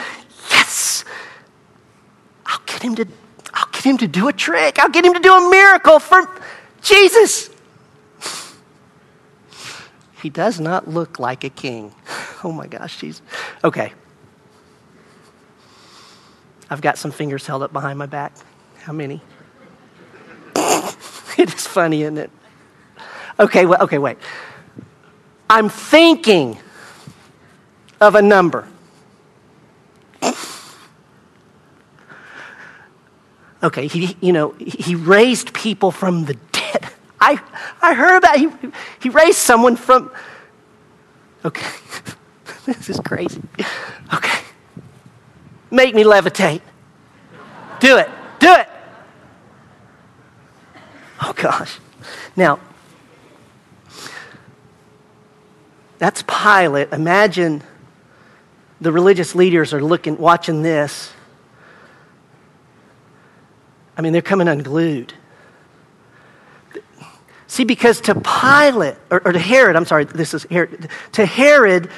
yes, 0.49 1.05
I'll 2.45 2.61
get 2.65 2.81
him 2.81 2.95
to 2.95 3.07
get 3.81 3.89
him 3.89 3.97
to 3.97 4.07
do 4.07 4.27
a 4.27 4.33
trick. 4.33 4.77
I'll 4.79 4.89
get 4.89 5.05
him 5.05 5.13
to 5.13 5.19
do 5.19 5.33
a 5.33 5.49
miracle 5.49 5.99
for 5.99 6.29
Jesus. 6.81 7.49
He 10.21 10.29
does 10.29 10.59
not 10.59 10.87
look 10.87 11.19
like 11.19 11.43
a 11.43 11.49
king. 11.49 11.93
Oh 12.43 12.51
my 12.51 12.65
gosh, 12.65 12.97
Jesus. 12.97 13.21
Okay. 13.63 13.93
I've 16.71 16.81
got 16.81 16.97
some 16.97 17.11
fingers 17.11 17.45
held 17.45 17.61
up 17.61 17.71
behind 17.71 17.99
my 17.99 18.07
back. 18.07 18.33
How 18.79 18.93
many? 18.93 19.21
it 20.55 21.53
is 21.53 21.67
funny, 21.67 22.01
isn't 22.01 22.17
it? 22.17 22.31
Okay, 23.39 23.67
well, 23.67 23.83
okay, 23.83 23.99
wait. 23.99 24.17
I'm 25.51 25.69
thinking 25.69 26.57
of 27.99 28.15
a 28.15 28.23
number. 28.23 28.67
Okay, 33.63 33.87
he, 33.87 34.17
you 34.21 34.33
know, 34.33 34.51
he 34.57 34.95
raised 34.95 35.53
people 35.53 35.91
from 35.91 36.25
the 36.25 36.33
dead. 36.51 36.89
I, 37.21 37.39
I 37.81 37.93
heard 37.93 38.17
about 38.17 38.37
he, 38.37 38.49
he 38.99 39.09
raised 39.09 39.37
someone 39.37 39.75
from. 39.75 40.11
Okay, 41.45 41.67
this 42.65 42.89
is 42.89 42.99
crazy. 42.99 43.41
Okay, 44.13 44.39
make 45.69 45.93
me 45.93 46.03
levitate. 46.03 46.61
Do 47.79 47.97
it. 47.97 48.09
Do 48.39 48.53
it. 48.53 48.69
Oh 51.21 51.33
gosh. 51.35 51.79
Now, 52.35 52.59
that's 55.99 56.23
Pilate. 56.23 56.91
Imagine 56.91 57.61
the 58.79 58.91
religious 58.91 59.35
leaders 59.35 59.73
are 59.73 59.83
looking, 59.83 60.17
watching 60.17 60.63
this 60.63 61.11
I 63.97 64.01
mean, 64.01 64.13
they're 64.13 64.21
coming 64.21 64.47
unglued. 64.47 65.13
See, 67.47 67.65
because 67.65 67.99
to 68.01 68.15
Pilate, 68.15 68.95
or, 69.09 69.21
or, 69.25 69.33
to 69.33 69.39
Herod, 69.39 69.75
I'm 69.75 69.85
sorry, 69.85 70.05
this 70.05 70.33
is 70.33 70.43
Herod, 70.45 70.89
to 71.13 71.25
Herod, 71.25 71.89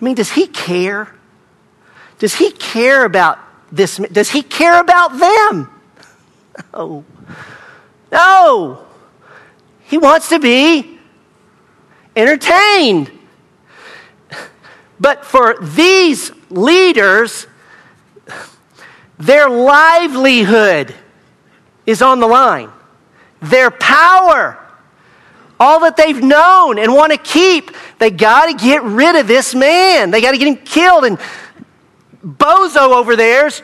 I 0.00 0.04
mean, 0.04 0.14
does 0.14 0.30
he 0.30 0.46
care? 0.46 1.08
Does 2.18 2.36
he 2.36 2.52
care 2.52 3.04
about 3.04 3.38
this? 3.72 3.96
Does 3.96 4.30
he 4.30 4.42
care 4.42 4.80
about 4.80 5.18
them? 5.18 5.70
No. 6.72 7.04
No. 8.12 8.86
He 9.84 9.98
wants 9.98 10.28
to 10.28 10.38
be 10.38 10.98
entertained. 12.14 13.10
But 15.00 15.24
for 15.24 15.56
these 15.60 16.32
leaders, 16.50 17.46
their 19.18 19.48
livelihood 19.48 20.94
is 21.86 22.02
on 22.02 22.20
the 22.20 22.26
line, 22.26 22.70
their 23.40 23.70
power, 23.70 24.58
all 25.60 25.80
that 25.80 25.96
they've 25.96 26.22
known 26.22 26.78
and 26.78 26.92
want 26.94 27.12
to 27.12 27.18
keep. 27.18 27.72
They 27.98 28.10
got 28.10 28.46
to 28.46 28.54
get 28.54 28.82
rid 28.82 29.16
of 29.16 29.26
this 29.26 29.54
man. 29.54 30.10
They 30.10 30.20
got 30.20 30.32
to 30.32 30.38
get 30.38 30.48
him 30.48 30.56
killed. 30.56 31.04
And 31.04 31.18
Bozo 32.24 32.94
over 32.94 33.16
there's 33.16 33.62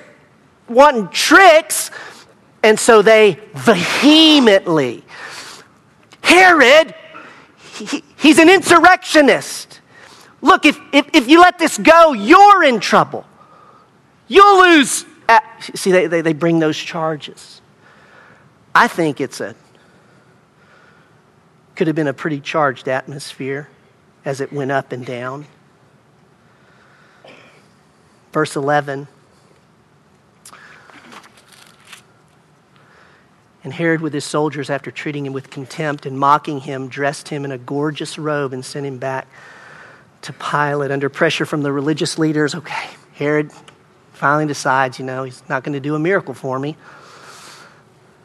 wanting 0.68 1.08
tricks, 1.08 1.90
and 2.62 2.78
so 2.78 3.02
they 3.02 3.38
vehemently. 3.54 5.04
Herod, 6.22 6.94
he, 7.74 8.02
he's 8.16 8.38
an 8.38 8.48
insurrectionist. 8.48 9.80
Look, 10.40 10.64
if, 10.64 10.80
if, 10.92 11.08
if 11.14 11.28
you 11.28 11.40
let 11.40 11.58
this 11.58 11.78
go, 11.78 12.12
you're 12.12 12.64
in 12.64 12.80
trouble. 12.80 13.24
You'll 14.26 14.62
lose. 14.62 15.04
At, 15.28 15.70
see, 15.74 15.92
they, 15.92 16.06
they, 16.06 16.20
they 16.20 16.32
bring 16.32 16.58
those 16.58 16.76
charges. 16.76 17.60
I 18.74 18.88
think 18.88 19.20
it's 19.20 19.40
a, 19.40 19.54
could 21.76 21.86
have 21.86 21.96
been 21.96 22.08
a 22.08 22.12
pretty 22.12 22.40
charged 22.40 22.88
atmosphere 22.88 23.68
as 24.24 24.40
it 24.40 24.52
went 24.52 24.70
up 24.70 24.92
and 24.92 25.04
down. 25.04 25.46
Verse 28.32 28.56
11. 28.56 29.06
And 33.62 33.72
Herod, 33.72 34.02
with 34.02 34.12
his 34.12 34.24
soldiers, 34.24 34.68
after 34.68 34.90
treating 34.90 35.24
him 35.24 35.32
with 35.32 35.48
contempt 35.50 36.04
and 36.04 36.18
mocking 36.18 36.60
him, 36.60 36.88
dressed 36.88 37.28
him 37.28 37.46
in 37.46 37.52
a 37.52 37.56
gorgeous 37.56 38.18
robe 38.18 38.52
and 38.52 38.62
sent 38.62 38.84
him 38.84 38.98
back 38.98 39.26
to 40.22 40.32
Pilate 40.34 40.90
under 40.90 41.08
pressure 41.08 41.46
from 41.46 41.62
the 41.62 41.72
religious 41.72 42.18
leaders. 42.18 42.54
Okay, 42.54 42.88
Herod 43.14 43.50
finally 44.14 44.46
decides, 44.46 44.98
you 44.98 45.04
know, 45.04 45.24
he's 45.24 45.42
not 45.48 45.62
going 45.64 45.74
to 45.74 45.80
do 45.80 45.94
a 45.94 45.98
miracle 45.98 46.34
for 46.34 46.58
me. 46.58 46.76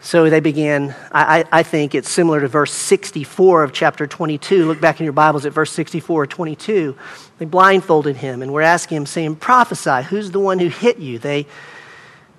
So 0.02 0.30
they 0.30 0.40
began, 0.40 0.96
I, 1.12 1.44
I, 1.52 1.62
think 1.62 1.94
it's 1.94 2.10
similar 2.10 2.40
to 2.40 2.48
verse 2.48 2.72
64 2.72 3.64
of 3.64 3.74
chapter 3.74 4.08
22. 4.08 4.66
Look 4.66 4.80
back 4.80 5.02
in 5.02 5.04
your 5.04 5.12
Bibles 5.12 5.46
at 5.46 5.52
verse 5.52 5.74
64 5.74 6.24
or 6.24 6.26
22. 6.26 6.98
They 7.38 7.46
blindfolded 7.46 8.16
him 8.16 8.42
and 8.42 8.54
were 8.54 8.62
asking 8.62 8.96
him, 8.96 9.06
saying, 9.06 9.36
Prophesy, 9.36 10.04
who's 10.04 10.32
the 10.32 10.40
one 10.40 10.60
who 10.60 10.70
hit 10.70 11.00
you? 11.00 11.20
They, 11.20 11.48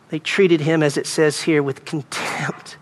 they 0.09 0.19
treated 0.19 0.63
him, 0.63 0.83
as 0.83 0.97
it 0.97 1.07
says 1.07 1.43
here, 1.43 1.63
with 1.63 1.85
contempt 1.85 2.79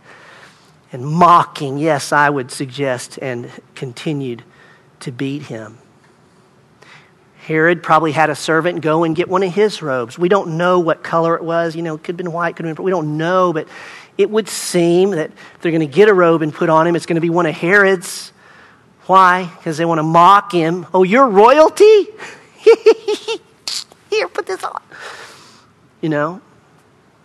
and 0.93 1.05
mocking, 1.05 1.79
yes, 1.79 2.13
I 2.13 2.31
would 2.31 2.51
suggest, 2.51 3.19
and 3.21 3.51
continued 3.75 4.43
to 5.01 5.13
beat 5.13 5.43
him. 5.43 5.79
Herod 7.49 7.83
probably 7.83 8.13
had 8.13 8.29
a 8.29 8.35
servant 8.35 8.83
go 8.83 9.05
and 9.05 9.17
get 9.17 9.27
one 9.27 9.43
of 9.43 9.55
his 9.55 9.81
robes. 9.81 10.19
We 10.19 10.29
don't 10.29 10.59
know 10.59 10.81
what 10.81 11.03
color 11.03 11.35
it 11.35 11.43
was. 11.43 11.75
You 11.75 11.81
know, 11.81 11.95
it 11.95 12.05
could 12.05 12.09
have 12.09 12.17
been 12.19 12.31
white, 12.31 12.57
could 12.57 12.67
have 12.67 12.77
been, 12.77 12.85
we 12.85 12.91
don't 12.91 13.17
know, 13.17 13.55
but 13.55 13.67
it 14.19 14.29
would 14.29 14.51
seem 14.51 15.13
that 15.13 15.31
they're 15.63 15.73
going 15.73 15.81
to 15.81 15.87
get 15.87 16.11
a 16.11 16.15
robe 16.15 16.43
and 16.43 16.53
put 16.53 16.69
on 16.69 16.87
him, 16.87 16.95
it's 16.95 17.07
going 17.07 17.15
to 17.15 17.23
be 17.23 17.31
one 17.31 17.47
of 17.47 17.55
Herod's. 17.55 18.35
Why? 19.07 19.51
Because 19.57 19.79
they 19.79 19.87
want 19.87 19.99
to 19.99 20.03
mock 20.03 20.53
him. 20.53 20.85
Oh, 20.93 21.05
you're 21.05 21.27
royalty? 21.27 22.09
Here, 24.11 24.29
put 24.29 24.45
this 24.45 24.63
on. 24.63 24.83
You 26.03 26.11
know, 26.11 26.43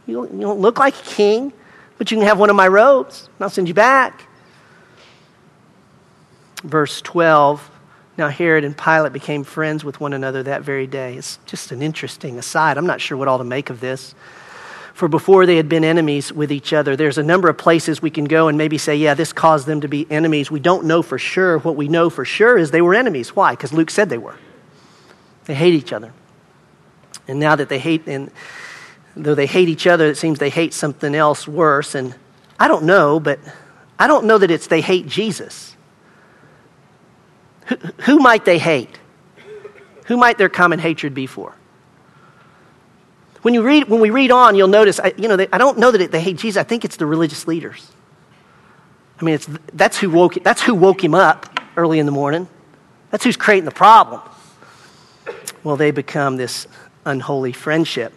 you 0.07 0.13
don't, 0.13 0.33
you 0.35 0.39
don't 0.39 0.61
look 0.61 0.79
like 0.79 0.97
a 0.97 1.03
king, 1.03 1.51
but 1.97 2.11
you 2.11 2.17
can 2.17 2.25
have 2.25 2.39
one 2.39 2.49
of 2.49 2.55
my 2.55 2.69
robes, 2.69 3.27
and 3.35 3.43
I'll 3.43 3.49
send 3.49 3.67
you 3.67 3.73
back. 3.73 4.23
Verse 6.63 7.01
12 7.01 7.71
Now 8.17 8.29
Herod 8.29 8.63
and 8.63 8.77
Pilate 8.77 9.13
became 9.13 9.43
friends 9.43 9.83
with 9.83 9.99
one 9.99 10.13
another 10.13 10.43
that 10.43 10.61
very 10.61 10.87
day. 10.87 11.15
It's 11.15 11.39
just 11.45 11.71
an 11.71 11.81
interesting 11.81 12.37
aside. 12.37 12.77
I'm 12.77 12.85
not 12.85 13.01
sure 13.01 13.17
what 13.17 13.27
all 13.27 13.39
to 13.39 13.43
make 13.43 13.69
of 13.69 13.79
this 13.79 14.13
for 14.93 15.07
before 15.07 15.45
they 15.47 15.57
had 15.57 15.67
been 15.67 15.83
enemies 15.83 16.31
with 16.31 16.51
each 16.51 16.71
other. 16.71 16.95
There's 16.95 17.17
a 17.17 17.23
number 17.23 17.49
of 17.49 17.57
places 17.57 18.01
we 18.01 18.11
can 18.11 18.25
go 18.25 18.47
and 18.47 18.57
maybe 18.57 18.77
say, 18.77 18.95
yeah, 18.95 19.15
this 19.15 19.33
caused 19.33 19.65
them 19.65 19.81
to 19.81 19.87
be 19.87 20.05
enemies. 20.09 20.51
We 20.51 20.59
don't 20.59 20.85
know 20.85 21.01
for 21.01 21.17
sure. 21.17 21.57
What 21.57 21.75
we 21.75 21.87
know 21.87 22.11
for 22.11 22.25
sure 22.25 22.57
is 22.57 22.69
they 22.69 22.81
were 22.81 22.93
enemies. 22.93 23.35
Why? 23.35 23.53
Because 23.53 23.73
Luke 23.73 23.89
said 23.89 24.09
they 24.09 24.19
were. 24.19 24.35
They 25.45 25.55
hate 25.55 25.73
each 25.73 25.91
other. 25.91 26.13
And 27.27 27.39
now 27.39 27.55
that 27.55 27.69
they 27.69 27.79
hate, 27.79 28.07
and 28.07 28.29
though 29.15 29.33
they 29.33 29.47
hate 29.47 29.67
each 29.67 29.87
other, 29.87 30.07
it 30.07 30.15
seems 30.15 30.37
they 30.37 30.51
hate 30.51 30.73
something 30.73 31.15
else 31.15 31.47
worse. 31.47 31.95
And 31.95 32.13
I 32.59 32.67
don't 32.67 32.83
know, 32.83 33.19
but 33.19 33.39
I 33.97 34.05
don't 34.05 34.25
know 34.25 34.37
that 34.37 34.51
it's 34.51 34.67
they 34.67 34.81
hate 34.81 35.07
Jesus. 35.07 35.72
Who, 37.67 37.75
who 37.75 38.19
might 38.19 38.45
they 38.45 38.59
hate? 38.59 38.99
Who 40.05 40.17
might 40.17 40.37
their 40.37 40.49
common 40.49 40.79
hatred 40.79 41.13
be 41.13 41.27
for? 41.27 41.55
When, 43.41 43.53
you 43.53 43.61
read, 43.61 43.89
when 43.89 43.99
we 43.99 44.09
read 44.09 44.31
on, 44.31 44.55
you'll 44.55 44.67
notice, 44.69 44.99
I, 44.99 45.13
you 45.17 45.27
know, 45.27 45.35
they, 45.35 45.47
I 45.51 45.57
don't 45.57 45.77
know 45.77 45.91
that 45.91 45.99
it, 45.99 46.11
they 46.11 46.21
hate 46.21 46.37
Jesus. 46.37 46.59
I 46.59 46.63
think 46.63 46.85
it's 46.85 46.95
the 46.95 47.05
religious 47.05 47.47
leaders. 47.47 47.91
I 49.19 49.25
mean, 49.25 49.35
it's, 49.35 49.49
that's, 49.73 49.97
who 49.97 50.09
woke, 50.09 50.35
that's 50.43 50.61
who 50.61 50.75
woke 50.75 51.03
him 51.03 51.13
up 51.13 51.59
early 51.75 51.99
in 51.99 52.05
the 52.05 52.11
morning. 52.11 52.47
That's 53.11 53.23
who's 53.23 53.37
creating 53.37 53.65
the 53.65 53.71
problem. 53.71 54.21
Well, 55.63 55.75
they 55.75 55.91
become 55.91 56.37
this 56.37 56.67
unholy 57.05 57.51
friendship. 57.51 58.13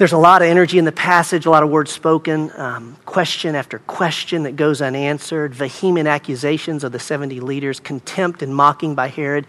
There's 0.00 0.12
a 0.12 0.18
lot 0.18 0.40
of 0.40 0.48
energy 0.48 0.78
in 0.78 0.86
the 0.86 0.92
passage, 0.92 1.44
a 1.44 1.50
lot 1.50 1.62
of 1.62 1.68
words 1.68 1.90
spoken, 1.90 2.50
um, 2.56 2.96
question 3.04 3.54
after 3.54 3.80
question 3.80 4.44
that 4.44 4.56
goes 4.56 4.80
unanswered, 4.80 5.54
vehement 5.54 6.08
accusations 6.08 6.84
of 6.84 6.92
the 6.92 6.98
70 6.98 7.38
leaders, 7.40 7.80
contempt 7.80 8.42
and 8.42 8.56
mocking 8.56 8.94
by 8.94 9.08
Herod 9.08 9.46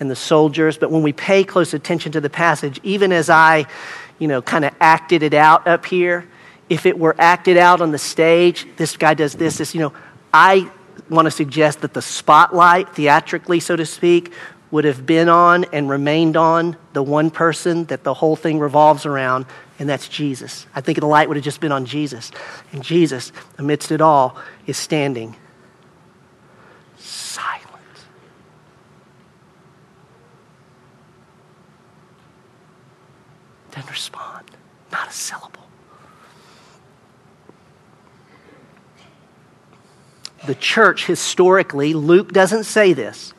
and 0.00 0.10
the 0.10 0.16
soldiers. 0.16 0.76
But 0.76 0.90
when 0.90 1.04
we 1.04 1.12
pay 1.12 1.44
close 1.44 1.72
attention 1.72 2.10
to 2.10 2.20
the 2.20 2.28
passage, 2.28 2.80
even 2.82 3.12
as 3.12 3.30
I, 3.30 3.66
you 4.18 4.26
know, 4.26 4.42
kind 4.42 4.64
of 4.64 4.74
acted 4.80 5.22
it 5.22 5.34
out 5.34 5.68
up 5.68 5.86
here, 5.86 6.26
if 6.68 6.84
it 6.84 6.98
were 6.98 7.14
acted 7.16 7.56
out 7.56 7.80
on 7.80 7.92
the 7.92 7.98
stage, 7.98 8.66
this 8.78 8.96
guy 8.96 9.14
does 9.14 9.34
this, 9.34 9.58
this, 9.58 9.72
you 9.72 9.82
know, 9.82 9.92
I 10.34 10.68
want 11.10 11.26
to 11.26 11.30
suggest 11.30 11.82
that 11.82 11.94
the 11.94 12.02
spotlight, 12.02 12.92
theatrically, 12.92 13.60
so 13.60 13.76
to 13.76 13.86
speak, 13.86 14.32
would 14.72 14.84
have 14.84 15.06
been 15.06 15.28
on 15.28 15.64
and 15.66 15.88
remained 15.88 16.36
on 16.36 16.76
the 16.92 17.04
one 17.04 17.30
person 17.30 17.84
that 17.84 18.02
the 18.02 18.14
whole 18.14 18.34
thing 18.34 18.58
revolves 18.58 19.06
around, 19.06 19.46
and 19.78 19.88
that's 19.88 20.08
Jesus. 20.08 20.66
I 20.74 20.80
think 20.80 21.00
the 21.00 21.06
light 21.06 21.28
would 21.28 21.36
have 21.36 21.44
just 21.44 21.60
been 21.60 21.72
on 21.72 21.86
Jesus. 21.86 22.30
And 22.72 22.82
Jesus, 22.82 23.32
amidst 23.58 23.90
it 23.90 24.00
all, 24.00 24.36
is 24.66 24.76
standing 24.76 25.36
silent. 26.98 27.68
Didn't 33.74 33.90
respond. 33.90 34.50
Not 34.92 35.08
a 35.08 35.12
syllable. 35.12 35.62
The 40.46 40.54
church, 40.56 41.06
historically, 41.06 41.94
Luke 41.94 42.32
doesn't 42.32 42.64
say 42.64 42.92
this, 42.92 43.32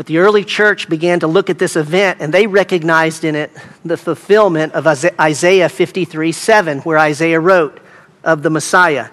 but 0.00 0.06
the 0.06 0.16
early 0.16 0.46
church 0.46 0.88
began 0.88 1.20
to 1.20 1.26
look 1.26 1.50
at 1.50 1.58
this 1.58 1.76
event 1.76 2.22
and 2.22 2.32
they 2.32 2.46
recognized 2.46 3.22
in 3.22 3.34
it 3.34 3.50
the 3.84 3.98
fulfillment 3.98 4.72
of 4.72 4.86
Isaiah 4.86 5.68
53 5.68 6.32
7, 6.32 6.78
where 6.78 6.96
Isaiah 6.96 7.38
wrote 7.38 7.78
of 8.24 8.42
the 8.42 8.48
Messiah 8.48 9.10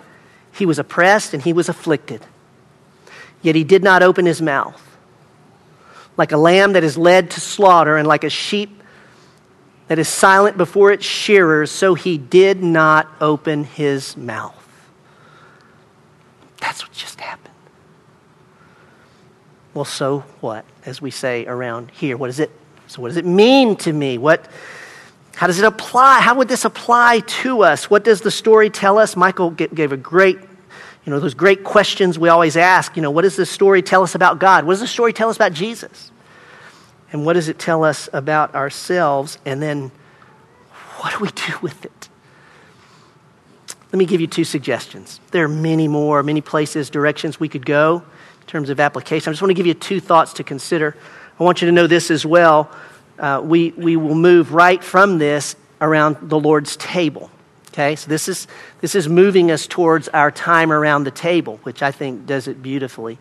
He 0.54 0.66
was 0.66 0.80
oppressed 0.80 1.34
and 1.34 1.44
he 1.44 1.52
was 1.52 1.68
afflicted, 1.68 2.22
yet 3.42 3.54
he 3.54 3.66
did 3.66 3.84
not 3.84 4.02
open 4.02 4.26
his 4.26 4.42
mouth. 4.42 4.82
Like 6.16 6.32
a 6.32 6.38
lamb 6.38 6.72
that 6.72 6.86
is 6.86 6.98
led 6.98 7.32
to 7.32 7.42
slaughter 7.42 7.98
and 7.98 8.08
like 8.08 8.24
a 8.24 8.30
sheep 8.30 8.82
that 9.90 10.00
is 10.00 10.08
silent 10.08 10.56
before 10.56 10.94
its 10.94 11.06
shearers, 11.06 11.70
so 11.70 11.96
he 11.96 12.18
did 12.18 12.64
not 12.64 13.10
open 13.20 13.66
his 13.66 14.16
mouth. 14.16 14.56
That's 16.62 16.82
what 16.82 16.94
just 16.94 17.20
happened. 17.20 17.47
Well, 19.78 19.86
so 19.86 20.22
what? 20.42 20.66
As 20.88 21.04
we 21.04 21.12
say 21.12 21.46
around 21.46 21.92
here, 21.92 22.18
what 22.18 22.32
is 22.32 22.40
it? 22.40 22.50
So, 22.88 23.00
what 23.00 23.10
does 23.10 23.18
it 23.18 23.28
mean 23.28 23.76
to 23.76 23.94
me? 23.94 24.18
What, 24.18 24.50
how 25.36 25.46
does 25.46 25.60
it 25.60 25.66
apply? 25.66 26.20
How 26.20 26.34
would 26.34 26.48
this 26.48 26.66
apply 26.66 27.20
to 27.44 27.62
us? 27.62 27.88
What 27.88 28.04
does 28.04 28.22
the 28.22 28.32
story 28.32 28.72
tell 28.72 28.98
us? 28.98 29.16
Michael 29.16 29.52
gave 29.52 29.92
a 29.92 29.98
great, 29.98 30.40
you 31.06 31.12
know, 31.12 31.20
those 31.20 31.36
great 31.36 31.64
questions 31.64 32.18
we 32.18 32.28
always 32.28 32.58
ask. 32.58 32.96
You 32.96 33.04
know, 33.04 33.12
what 33.12 33.22
does 33.22 33.36
the 33.36 33.46
story 33.46 33.84
tell 33.84 34.02
us 34.02 34.16
about 34.16 34.40
God? 34.40 34.66
What 34.66 34.74
does 34.74 34.80
the 34.80 34.88
story 34.88 35.14
tell 35.14 35.30
us 35.30 35.36
about 35.36 35.54
Jesus? 35.54 36.12
And 37.12 37.24
what 37.24 37.34
does 37.34 37.48
it 37.48 37.60
tell 37.60 37.84
us 37.84 38.10
about 38.14 38.56
ourselves? 38.56 39.38
And 39.46 39.62
then 39.62 39.92
what 41.02 41.14
do 41.14 41.20
we 41.20 41.30
do 41.30 41.54
with 41.62 41.86
it? 41.86 42.10
Let 43.94 44.00
me 44.00 44.08
give 44.08 44.22
you 44.22 44.28
two 44.28 44.44
suggestions. 44.44 45.20
There 45.30 45.46
are 45.46 45.48
many 45.48 45.88
more, 45.88 46.24
many 46.24 46.42
places, 46.42 46.90
directions 46.90 47.40
we 47.40 47.48
could 47.48 47.64
go 47.64 48.02
terms 48.48 48.70
of 48.70 48.80
application. 48.80 49.30
I 49.30 49.34
just 49.34 49.42
want 49.42 49.52
to 49.52 49.56
give 49.56 49.68
you 49.68 49.74
two 49.74 50.00
thoughts 50.00 50.34
to 50.34 50.44
consider. 50.44 50.96
I 51.40 51.44
want 51.44 51.62
you 51.62 51.68
to 51.68 51.72
know 51.72 51.86
this 51.86 52.10
as 52.10 52.26
well. 52.26 52.72
Uh, 53.20 53.42
we, 53.44 53.72
we 53.72 53.96
will 53.96 54.16
move 54.16 54.54
right 54.54 54.84
from 54.84 55.20
this 55.20 55.56
around 55.82 56.30
the 56.30 56.40
Lord's 56.40 56.76
table. 56.78 57.30
Okay, 57.68 57.96
so 57.96 58.10
this 58.10 58.28
is, 58.28 58.48
this 58.82 58.96
is 58.96 59.08
moving 59.08 59.52
us 59.52 59.68
towards 59.68 60.08
our 60.10 60.32
time 60.32 60.72
around 60.72 61.04
the 61.04 61.12
table, 61.12 61.60
which 61.62 61.84
I 61.84 61.92
think 61.92 62.26
does 62.26 62.48
it 62.48 62.64
beautifully. 62.64 63.20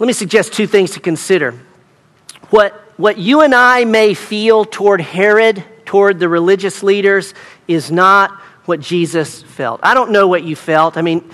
Let 0.00 0.08
me 0.08 0.12
suggest 0.12 0.52
two 0.52 0.66
things 0.66 0.90
to 0.92 1.00
consider 1.00 1.54
what, 2.50 2.72
what 2.96 3.16
you 3.16 3.42
and 3.42 3.54
I 3.54 3.84
may 3.84 4.14
feel 4.14 4.64
toward 4.64 5.00
Herod, 5.00 5.62
toward 5.84 6.18
the 6.18 6.28
religious 6.28 6.82
leaders, 6.82 7.32
is 7.68 7.92
not 7.92 8.32
what 8.64 8.80
Jesus 8.80 9.42
felt. 9.42 9.80
I 9.82 9.94
don't 9.94 10.10
know 10.10 10.26
what 10.26 10.42
you 10.42 10.56
felt. 10.56 10.96
I 10.96 11.02
mean, 11.02 11.30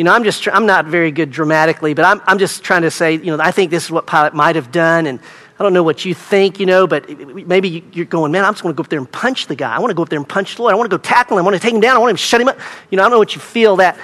you 0.00 0.04
know, 0.04 0.14
I'm 0.14 0.24
just, 0.24 0.48
I'm 0.48 0.64
not 0.64 0.86
very 0.86 1.10
good 1.10 1.30
dramatically, 1.30 1.92
but 1.92 2.06
I'm, 2.06 2.22
I'm 2.26 2.38
just 2.38 2.64
trying 2.64 2.80
to 2.80 2.90
say, 2.90 3.16
you 3.16 3.36
know, 3.36 3.38
I 3.38 3.50
think 3.50 3.70
this 3.70 3.84
is 3.84 3.90
what 3.90 4.06
Pilate 4.06 4.32
might 4.32 4.56
have 4.56 4.72
done. 4.72 5.04
And 5.06 5.20
I 5.58 5.62
don't 5.62 5.74
know 5.74 5.82
what 5.82 6.06
you 6.06 6.14
think, 6.14 6.58
you 6.58 6.64
know, 6.64 6.86
but 6.86 7.10
uh, 7.10 7.14
maybe 7.44 7.84
you're 7.92 8.06
going, 8.06 8.32
man, 8.32 8.46
I'm 8.46 8.54
just 8.54 8.62
going 8.62 8.74
to 8.74 8.76
go 8.78 8.82
up 8.82 8.88
there 8.88 8.98
and 8.98 9.12
punch 9.12 9.46
the 9.46 9.54
guy. 9.54 9.76
I 9.76 9.78
want 9.78 9.90
to 9.90 9.94
go 9.94 10.00
up 10.00 10.08
there 10.08 10.18
and 10.18 10.26
punch 10.26 10.56
the 10.56 10.62
Lord. 10.62 10.72
I 10.72 10.76
want 10.78 10.90
to 10.90 10.96
go 10.96 11.02
tackle 11.02 11.36
him. 11.36 11.42
I 11.42 11.44
want 11.44 11.54
to 11.54 11.60
take 11.60 11.74
him 11.74 11.82
down. 11.82 11.96
I 11.96 11.98
want 11.98 12.16
to 12.16 12.16
shut 12.16 12.40
him 12.40 12.48
up. 12.48 12.58
You 12.90 12.96
know, 12.96 13.02
I 13.02 13.04
don't 13.04 13.10
know 13.10 13.18
what 13.18 13.34
you 13.34 13.42
feel 13.42 13.76
that. 13.76 13.98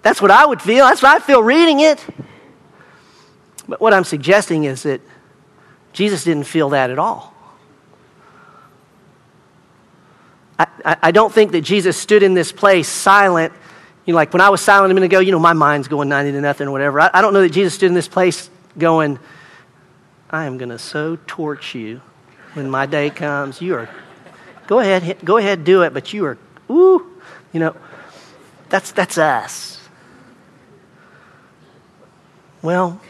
That's 0.00 0.22
what 0.22 0.30
I 0.30 0.46
would 0.46 0.62
feel. 0.62 0.86
That's 0.86 1.02
what 1.02 1.14
I 1.14 1.18
feel 1.22 1.42
reading 1.42 1.80
it. 1.80 2.02
But 3.68 3.78
what 3.78 3.92
I'm 3.92 4.04
suggesting 4.04 4.64
is 4.64 4.84
that 4.84 5.02
Jesus 5.92 6.24
didn't 6.24 6.44
feel 6.44 6.70
that 6.70 6.88
at 6.88 6.98
all. 6.98 7.34
I, 10.58 10.96
I 11.02 11.10
don't 11.10 11.30
think 11.30 11.52
that 11.52 11.60
Jesus 11.60 11.98
stood 11.98 12.22
in 12.22 12.32
this 12.32 12.52
place 12.52 12.88
silent. 12.88 13.52
You 14.06 14.12
know, 14.12 14.16
like 14.16 14.32
when 14.32 14.40
I 14.40 14.50
was 14.50 14.60
silent 14.60 14.92
a 14.92 14.94
minute 14.94 15.06
ago, 15.06 15.18
you 15.18 15.32
know, 15.32 15.38
my 15.40 15.52
mind's 15.52 15.88
going 15.88 16.08
90 16.08 16.32
to 16.32 16.40
nothing 16.40 16.68
or 16.68 16.70
whatever. 16.70 17.00
I, 17.00 17.10
I 17.12 17.20
don't 17.20 17.34
know 17.34 17.42
that 17.42 17.50
Jesus 17.50 17.74
stood 17.74 17.88
in 17.88 17.94
this 17.94 18.08
place 18.08 18.48
going, 18.78 19.18
I 20.30 20.44
am 20.44 20.58
going 20.58 20.68
to 20.68 20.78
so 20.78 21.18
torch 21.26 21.74
you 21.74 22.00
when 22.54 22.70
my 22.70 22.86
day 22.86 23.10
comes. 23.10 23.60
You 23.60 23.74
are, 23.74 23.90
go 24.68 24.78
ahead, 24.78 25.18
go 25.24 25.38
ahead, 25.38 25.64
do 25.64 25.82
it, 25.82 25.92
but 25.92 26.12
you 26.12 26.24
are, 26.24 26.38
ooh, 26.70 27.20
you 27.52 27.58
know, 27.58 27.76
that's, 28.68 28.92
that's 28.92 29.18
us. 29.18 29.80
Well, 32.62 33.00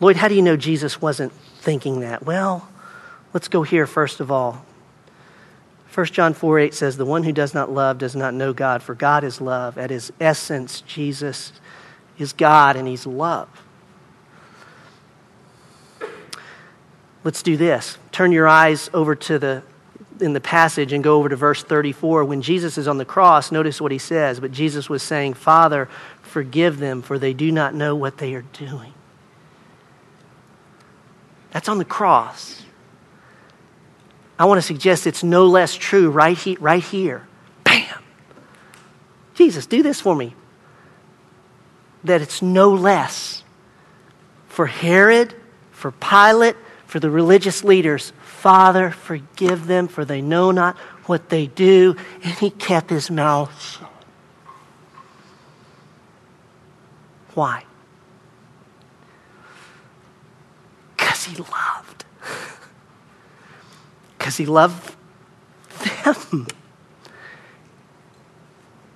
Lloyd, 0.00 0.16
how 0.16 0.28
do 0.28 0.34
you 0.34 0.42
know 0.42 0.56
Jesus 0.56 1.00
wasn't 1.00 1.32
thinking 1.58 2.00
that? 2.00 2.24
Well, 2.24 2.68
let's 3.32 3.48
go 3.48 3.62
here 3.62 3.86
first 3.86 4.20
of 4.20 4.30
all. 4.30 4.63
1 5.94 6.06
John 6.06 6.34
4 6.34 6.58
8 6.58 6.74
says, 6.74 6.96
The 6.96 7.04
one 7.04 7.22
who 7.22 7.32
does 7.32 7.54
not 7.54 7.70
love 7.70 7.98
does 7.98 8.16
not 8.16 8.34
know 8.34 8.52
God, 8.52 8.82
for 8.82 8.94
God 8.94 9.22
is 9.22 9.40
love. 9.40 9.78
At 9.78 9.90
his 9.90 10.12
essence, 10.20 10.80
Jesus 10.80 11.52
is 12.18 12.32
God 12.32 12.74
and 12.74 12.88
he's 12.88 13.06
love. 13.06 13.48
Let's 17.22 17.42
do 17.42 17.56
this. 17.56 17.96
Turn 18.10 18.32
your 18.32 18.48
eyes 18.48 18.90
over 18.92 19.14
to 19.14 19.38
the 19.38 19.62
in 20.20 20.32
the 20.32 20.40
passage 20.40 20.92
and 20.92 21.02
go 21.02 21.16
over 21.16 21.28
to 21.28 21.36
verse 21.36 21.62
34. 21.62 22.24
When 22.24 22.42
Jesus 22.42 22.78
is 22.78 22.86
on 22.86 22.98
the 22.98 23.04
cross, 23.04 23.50
notice 23.50 23.80
what 23.80 23.92
he 23.92 23.98
says. 23.98 24.40
But 24.40 24.52
Jesus 24.52 24.88
was 24.88 25.02
saying, 25.02 25.34
Father, 25.34 25.88
forgive 26.22 26.78
them, 26.78 27.02
for 27.02 27.18
they 27.18 27.32
do 27.32 27.50
not 27.50 27.74
know 27.74 27.96
what 27.96 28.18
they 28.18 28.34
are 28.34 28.44
doing. 28.52 28.94
That's 31.50 31.68
on 31.68 31.78
the 31.78 31.84
cross. 31.84 32.63
I 34.38 34.46
want 34.46 34.58
to 34.58 34.66
suggest 34.66 35.06
it's 35.06 35.22
no 35.22 35.46
less 35.46 35.74
true 35.74 36.10
right, 36.10 36.36
he, 36.36 36.56
right 36.56 36.82
here. 36.82 37.26
Bam! 37.62 38.02
Jesus, 39.34 39.66
do 39.66 39.82
this 39.82 40.00
for 40.00 40.14
me. 40.14 40.34
That 42.02 42.20
it's 42.20 42.42
no 42.42 42.70
less 42.70 43.44
for 44.48 44.66
Herod, 44.66 45.34
for 45.72 45.90
Pilate, 45.92 46.56
for 46.86 47.00
the 47.00 47.10
religious 47.10 47.64
leaders. 47.64 48.12
Father, 48.22 48.90
forgive 48.90 49.66
them, 49.66 49.88
for 49.88 50.04
they 50.04 50.20
know 50.20 50.50
not 50.50 50.76
what 51.06 51.28
they 51.28 51.46
do. 51.46 51.96
And 52.22 52.34
he 52.34 52.50
kept 52.50 52.90
his 52.90 53.10
mouth 53.10 53.60
shut. 53.60 53.90
Why? 57.34 57.64
Because 60.96 61.24
he 61.24 61.36
loved. 61.36 61.73
Because 64.24 64.38
he 64.38 64.46
loved 64.46 64.96
them. 66.02 66.46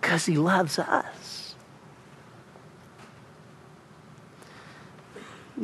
Because 0.01 0.25
he 0.25 0.39
loves 0.39 0.79
us. 0.79 1.55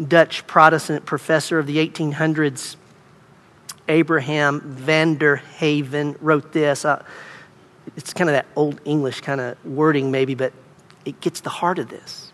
Dutch 0.07 0.46
Protestant 0.46 1.07
professor 1.07 1.59
of 1.59 1.66
the 1.66 1.79
1800s, 1.79 2.77
Abraham 3.88 4.61
van 4.61 5.16
der 5.16 5.37
Haven, 5.37 6.16
wrote 6.20 6.53
this. 6.53 6.85
Uh, 6.85 7.03
it's 7.96 8.12
kind 8.12 8.29
of 8.29 8.35
that 8.35 8.44
old 8.57 8.83
English 8.85 9.22
kind 9.22 9.40
of 9.40 9.57
wording, 9.64 10.11
maybe, 10.11 10.35
but 10.35 10.53
it 11.07 11.22
gets 11.22 11.40
the 11.40 11.48
heart 11.48 11.79
of 11.79 11.88
this. 11.88 12.33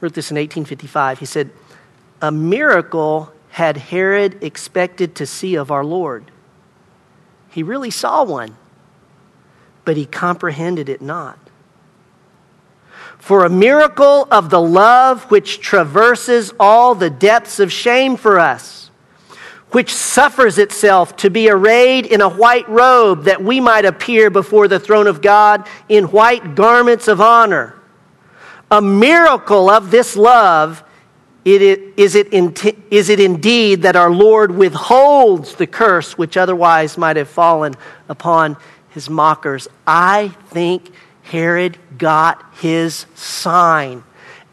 Wrote 0.00 0.14
this 0.14 0.30
in 0.30 0.36
1855. 0.36 1.18
He 1.18 1.26
said, 1.26 1.50
A 2.22 2.32
miracle 2.32 3.34
had 3.56 3.78
Herod 3.78 4.44
expected 4.44 5.14
to 5.14 5.24
see 5.24 5.54
of 5.54 5.70
our 5.70 5.82
Lord. 5.82 6.30
He 7.48 7.62
really 7.62 7.90
saw 7.90 8.22
one, 8.22 8.54
but 9.86 9.96
he 9.96 10.04
comprehended 10.04 10.90
it 10.90 11.00
not. 11.00 11.38
For 13.16 13.46
a 13.46 13.48
miracle 13.48 14.28
of 14.30 14.50
the 14.50 14.60
love 14.60 15.30
which 15.30 15.60
traverses 15.60 16.52
all 16.60 16.94
the 16.94 17.08
depths 17.08 17.58
of 17.58 17.72
shame 17.72 18.18
for 18.18 18.38
us, 18.38 18.90
which 19.70 19.90
suffers 19.90 20.58
itself 20.58 21.16
to 21.16 21.30
be 21.30 21.48
arrayed 21.48 22.04
in 22.04 22.20
a 22.20 22.28
white 22.28 22.68
robe 22.68 23.24
that 23.24 23.42
we 23.42 23.58
might 23.58 23.86
appear 23.86 24.28
before 24.28 24.68
the 24.68 24.78
throne 24.78 25.06
of 25.06 25.22
God 25.22 25.66
in 25.88 26.04
white 26.04 26.56
garments 26.56 27.08
of 27.08 27.22
honor. 27.22 27.74
A 28.70 28.82
miracle 28.82 29.70
of 29.70 29.90
this 29.90 30.14
love 30.14 30.84
it, 31.46 31.94
is, 31.96 32.16
it 32.16 32.32
in, 32.32 32.54
is 32.90 33.08
it 33.08 33.20
indeed 33.20 33.82
that 33.82 33.94
our 33.94 34.10
Lord 34.10 34.50
withholds 34.50 35.54
the 35.54 35.66
curse 35.66 36.18
which 36.18 36.36
otherwise 36.36 36.98
might 36.98 37.16
have 37.16 37.28
fallen 37.28 37.74
upon 38.08 38.56
his 38.90 39.08
mockers? 39.08 39.68
I 39.86 40.34
think 40.48 40.90
Herod 41.22 41.78
got 41.98 42.44
his 42.56 43.06
sign, 43.14 44.02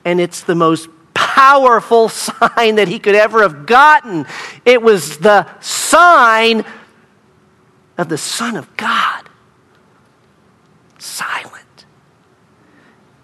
and 0.05 0.21
it's 0.21 0.41
the 0.41 0.53
most 0.53 0.87
powerful 1.15 2.09
sign 2.09 2.75
that 2.75 2.87
he 2.87 2.99
could 2.99 3.15
ever 3.15 3.41
have 3.41 3.65
gotten. 3.65 4.27
It 4.63 4.83
was 4.83 5.17
the 5.17 5.47
sign 5.61 6.63
of 7.97 8.07
the 8.07 8.19
Son 8.19 8.55
of 8.55 8.77
God, 8.77 9.29
silent, 10.99 11.85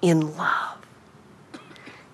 in 0.02 0.36
love. 0.36 0.79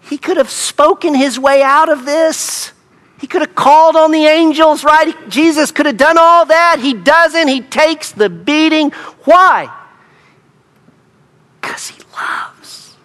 He 0.10 0.18
could 0.18 0.38
have 0.38 0.50
spoken 0.50 1.16
his 1.16 1.40
way 1.40 1.64
out 1.64 1.90
of 1.90 2.06
this. 2.06 2.72
He 3.20 3.28
could 3.28 3.42
have 3.42 3.56
called 3.56 3.96
on 3.96 4.12
the 4.12 4.26
angels, 4.26 4.84
right? 4.84 5.16
Jesus 5.30 5.72
could 5.72 5.86
have 5.86 5.98
done 5.98 6.18
all 6.20 6.46
that. 6.46 6.78
He 6.80 6.94
doesn't. 6.94 7.48
He 7.48 7.62
takes 7.62 8.12
the 8.12 8.30
beating. 8.30 8.92
Why? 9.24 9.74
Because 11.60 11.88
he 11.88 12.02
loves. 12.14 12.96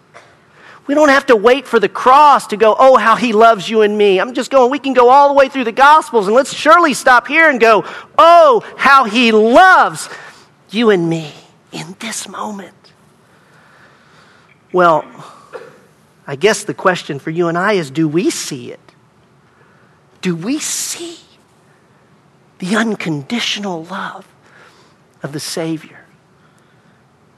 We 0.85 0.93
don't 0.93 1.09
have 1.09 1.25
to 1.27 1.35
wait 1.35 1.65
for 1.65 1.79
the 1.79 1.89
cross 1.89 2.47
to 2.47 2.57
go, 2.57 2.75
oh, 2.77 2.97
how 2.97 3.15
he 3.15 3.33
loves 3.33 3.69
you 3.69 3.81
and 3.81 3.97
me. 3.97 4.19
I'm 4.19 4.33
just 4.33 4.51
going, 4.51 4.69
we 4.69 4.79
can 4.79 4.93
go 4.93 5.09
all 5.09 5.29
the 5.29 5.33
way 5.33 5.47
through 5.47 5.63
the 5.63 5.71
Gospels 5.71 6.27
and 6.27 6.35
let's 6.35 6.53
surely 6.53 6.93
stop 6.93 7.27
here 7.27 7.49
and 7.49 7.59
go, 7.59 7.85
oh, 8.17 8.63
how 8.77 9.05
he 9.05 9.31
loves 9.31 10.09
you 10.69 10.89
and 10.89 11.09
me 11.09 11.33
in 11.71 11.95
this 11.99 12.27
moment. 12.27 12.75
Well, 14.73 15.05
I 16.31 16.37
guess 16.37 16.63
the 16.63 16.73
question 16.73 17.19
for 17.19 17.29
you 17.29 17.49
and 17.49 17.57
I 17.57 17.73
is 17.73 17.91
do 17.91 18.07
we 18.07 18.29
see 18.29 18.71
it? 18.71 18.79
Do 20.21 20.33
we 20.33 20.59
see 20.59 21.19
the 22.59 22.77
unconditional 22.77 23.83
love 23.83 24.25
of 25.21 25.33
the 25.33 25.41
Savior 25.41 26.05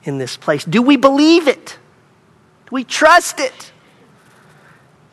in 0.03 0.19
this 0.19 0.38
place? 0.38 0.63
Do 0.63 0.84
we 0.84 0.95
believe 0.95 1.47
it? 1.47 1.79
Do 2.67 2.69
we 2.69 2.84
trust 2.84 3.39
it? 3.39 3.71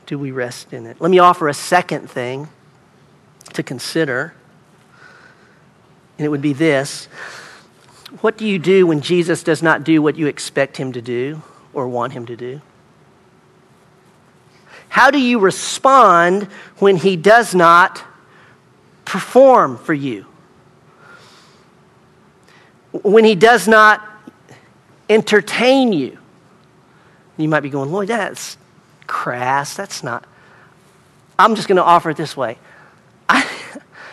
Do 0.04 0.18
we 0.18 0.30
rest 0.30 0.74
in 0.74 0.84
it? 0.84 1.00
Let 1.00 1.10
me 1.10 1.18
offer 1.18 1.48
a 1.48 1.54
second 1.54 2.10
thing 2.10 2.50
to 3.54 3.62
consider, 3.62 4.34
and 6.18 6.26
it 6.26 6.28
would 6.28 6.42
be 6.42 6.52
this 6.52 7.06
What 8.20 8.36
do 8.36 8.46
you 8.46 8.58
do 8.58 8.86
when 8.86 9.00
Jesus 9.00 9.42
does 9.42 9.62
not 9.62 9.84
do 9.84 10.02
what 10.02 10.16
you 10.16 10.26
expect 10.26 10.76
him 10.76 10.92
to 10.92 11.00
do 11.00 11.40
or 11.72 11.88
want 11.88 12.12
him 12.12 12.26
to 12.26 12.36
do? 12.36 12.60
How 14.90 15.12
do 15.12 15.18
you 15.18 15.38
respond 15.38 16.42
when 16.78 16.96
he 16.96 17.16
does 17.16 17.54
not 17.54 18.04
perform 19.04 19.78
for 19.78 19.94
you? 19.94 20.26
When 22.90 23.24
he 23.24 23.36
does 23.36 23.68
not 23.68 24.06
entertain 25.08 25.92
you? 25.92 26.18
You 27.36 27.48
might 27.48 27.60
be 27.60 27.70
going, 27.70 27.92
Lloyd, 27.92 28.08
that's 28.08 28.58
crass. 29.06 29.74
That's 29.76 30.02
not. 30.02 30.26
I'm 31.38 31.54
just 31.54 31.68
going 31.68 31.76
to 31.76 31.84
offer 31.84 32.10
it 32.10 32.16
this 32.16 32.36
way. 32.36 32.58
I, 33.28 33.48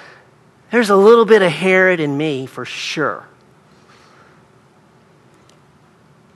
there's 0.71 0.91
a 0.91 0.95
little 0.95 1.25
bit 1.25 1.41
of 1.41 1.51
Herod 1.51 1.99
in 1.99 2.15
me 2.15 2.45
for 2.45 2.65
sure. 2.65 3.25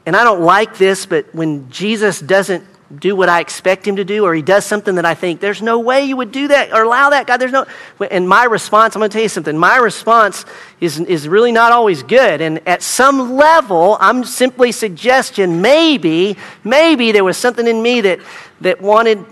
And 0.08 0.16
I 0.16 0.24
don't 0.24 0.42
like 0.42 0.80
this, 0.80 1.06
but 1.06 1.34
when 1.34 1.70
Jesus 1.70 2.20
doesn't 2.20 2.66
do 3.00 3.16
what 3.16 3.30
I 3.30 3.40
expect 3.40 3.88
him 3.88 3.96
to 3.96 4.04
do, 4.04 4.26
or 4.26 4.34
he 4.34 4.42
does 4.42 4.66
something 4.66 4.96
that 4.96 5.06
I 5.06 5.14
think, 5.14 5.40
there's 5.40 5.62
no 5.62 5.80
way 5.80 6.06
you 6.06 6.18
would 6.18 6.32
do 6.32 6.48
that 6.50 6.72
or 6.74 6.84
allow 6.84 7.10
that, 7.12 7.28
God. 7.28 7.38
There's 7.38 7.52
no. 7.52 7.66
And 8.10 8.28
my 8.28 8.44
response, 8.46 8.96
I'm 8.96 9.00
going 9.00 9.10
to 9.10 9.14
tell 9.14 9.24
you 9.24 9.30
something. 9.30 9.58
My 9.58 9.78
response 9.78 10.46
is, 10.80 11.00
is 11.00 11.28
really 11.28 11.52
not 11.52 11.72
always 11.72 12.04
good. 12.04 12.42
And 12.42 12.66
at 12.68 12.82
some 12.82 13.34
level, 13.36 13.98
I'm 14.00 14.24
simply 14.24 14.72
suggesting 14.72 15.62
maybe, 15.62 16.38
maybe 16.64 17.12
there 17.12 17.24
was 17.24 17.38
something 17.38 17.68
in 17.68 17.82
me 17.82 18.02
that, 18.02 18.20
that 18.62 18.82
wanted 18.82 19.26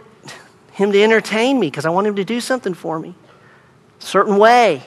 him 0.72 0.92
to 0.92 1.02
entertain 1.02 1.60
me 1.60 1.68
because 1.68 1.86
I 1.86 1.90
want 1.90 2.08
him 2.08 2.16
to 2.16 2.24
do 2.24 2.40
something 2.40 2.74
for 2.74 3.00
me. 3.00 3.14
A 4.00 4.04
certain 4.04 4.38
way. 4.38 4.84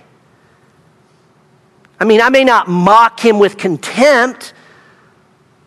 I 2.00 2.04
mean, 2.04 2.20
I 2.20 2.30
may 2.30 2.42
not 2.42 2.66
mock 2.66 3.20
him 3.20 3.38
with 3.38 3.56
contempt, 3.58 4.54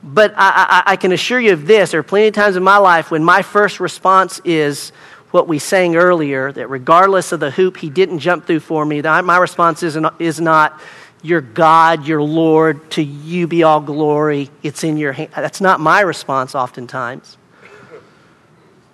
but 0.05 0.33
I, 0.37 0.83
I, 0.85 0.91
I, 0.93 0.95
can 0.97 1.11
assure 1.11 1.39
you 1.39 1.53
of 1.53 1.65
this. 1.65 1.91
There 1.91 1.99
are 1.99 2.03
plenty 2.03 2.27
of 2.27 2.35
times 2.35 2.55
in 2.55 2.63
my 2.63 2.77
life 2.77 3.09
when 3.09 3.23
my 3.23 3.41
first 3.41 3.79
response 3.79 4.39
is 4.45 4.91
what 5.31 5.47
we 5.47 5.57
sang 5.57 5.95
earlier 5.95 6.51
that 6.51 6.67
regardless 6.67 7.31
of 7.31 7.39
the 7.39 7.49
hoop 7.49 7.77
he 7.77 7.89
didn't 7.89 8.19
jump 8.19 8.45
through 8.45 8.59
for 8.59 8.85
me, 8.85 9.01
my 9.01 9.37
response 9.37 9.81
is 9.81 9.95
not, 9.95 10.21
is 10.21 10.39
not 10.39 10.79
your 11.23 11.41
God, 11.41 12.05
your 12.05 12.21
Lord, 12.21 12.91
to 12.91 13.01
you 13.01 13.47
be 13.47 13.63
all 13.63 13.81
glory. 13.81 14.51
It's 14.61 14.83
in 14.83 14.97
your 14.97 15.11
hand. 15.11 15.31
That's 15.35 15.59
not 15.59 15.79
my 15.79 16.01
response 16.01 16.53
oftentimes. 16.53 17.37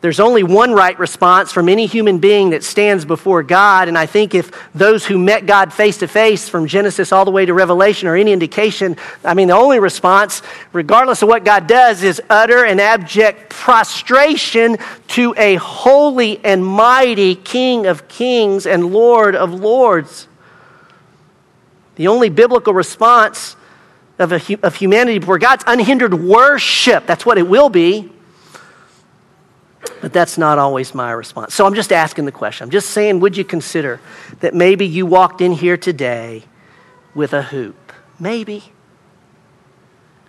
There's 0.01 0.19
only 0.19 0.41
one 0.41 0.73
right 0.73 0.97
response 0.97 1.51
from 1.51 1.69
any 1.69 1.85
human 1.85 2.17
being 2.17 2.49
that 2.49 2.63
stands 2.63 3.05
before 3.05 3.43
God. 3.43 3.87
And 3.87 3.95
I 3.95 4.07
think 4.07 4.33
if 4.33 4.51
those 4.73 5.05
who 5.05 5.19
met 5.19 5.45
God 5.45 5.71
face 5.71 5.97
to 5.99 6.07
face 6.07 6.49
from 6.49 6.65
Genesis 6.65 7.11
all 7.11 7.23
the 7.23 7.29
way 7.29 7.45
to 7.45 7.53
Revelation 7.53 8.07
are 8.07 8.15
any 8.15 8.33
indication, 8.33 8.97
I 9.23 9.35
mean, 9.35 9.49
the 9.49 9.55
only 9.55 9.77
response, 9.77 10.41
regardless 10.73 11.21
of 11.21 11.29
what 11.29 11.45
God 11.45 11.67
does, 11.67 12.01
is 12.01 12.19
utter 12.31 12.65
and 12.65 12.81
abject 12.81 13.51
prostration 13.51 14.77
to 15.09 15.35
a 15.37 15.55
holy 15.55 16.43
and 16.43 16.65
mighty 16.65 17.35
King 17.35 17.85
of 17.85 18.07
kings 18.07 18.65
and 18.65 18.91
Lord 18.91 19.35
of 19.35 19.53
lords. 19.53 20.27
The 21.95 22.07
only 22.07 22.29
biblical 22.29 22.73
response 22.73 23.55
of, 24.17 24.31
a, 24.31 24.41
of 24.63 24.75
humanity 24.75 25.19
before 25.19 25.37
God's 25.37 25.63
unhindered 25.67 26.15
worship. 26.15 27.05
That's 27.05 27.23
what 27.23 27.37
it 27.37 27.47
will 27.47 27.69
be. 27.69 28.11
But 30.01 30.11
that's 30.11 30.37
not 30.37 30.57
always 30.57 30.95
my 30.95 31.11
response. 31.11 31.53
So 31.53 31.65
I'm 31.65 31.75
just 31.75 31.93
asking 31.93 32.25
the 32.25 32.31
question. 32.31 32.65
I'm 32.65 32.71
just 32.71 32.89
saying, 32.89 33.19
would 33.19 33.37
you 33.37 33.45
consider 33.45 34.01
that 34.39 34.55
maybe 34.55 34.87
you 34.87 35.05
walked 35.05 35.41
in 35.41 35.51
here 35.51 35.77
today 35.77 36.43
with 37.13 37.33
a 37.33 37.43
hoop? 37.43 37.93
Maybe. 38.19 38.73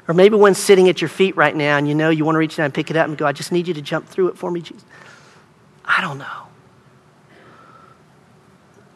Or 0.07 0.15
maybe 0.15 0.37
one's 0.37 0.59
sitting 0.59 0.89
at 0.89 1.01
your 1.01 1.09
feet 1.09 1.37
right 1.37 1.57
now 1.57 1.79
and 1.79 1.89
you 1.89 1.95
know 1.95 2.11
you 2.11 2.25
want 2.25 2.35
to 2.35 2.39
reach 2.39 2.57
down 2.57 2.67
and 2.67 2.75
pick 2.75 2.91
it 2.91 2.97
up 2.97 3.09
and 3.09 3.17
go, 3.17 3.27
I 3.27 3.33
just 3.33 3.51
need 3.51 3.67
you 3.67 3.75
to 3.75 3.83
jump 3.83 4.09
through 4.09 4.29
it 4.29 4.37
for 4.37 4.51
me, 4.51 4.61
Jesus. 4.61 4.85
I 5.85 6.01
don't 6.01 6.19
know. 6.19 6.49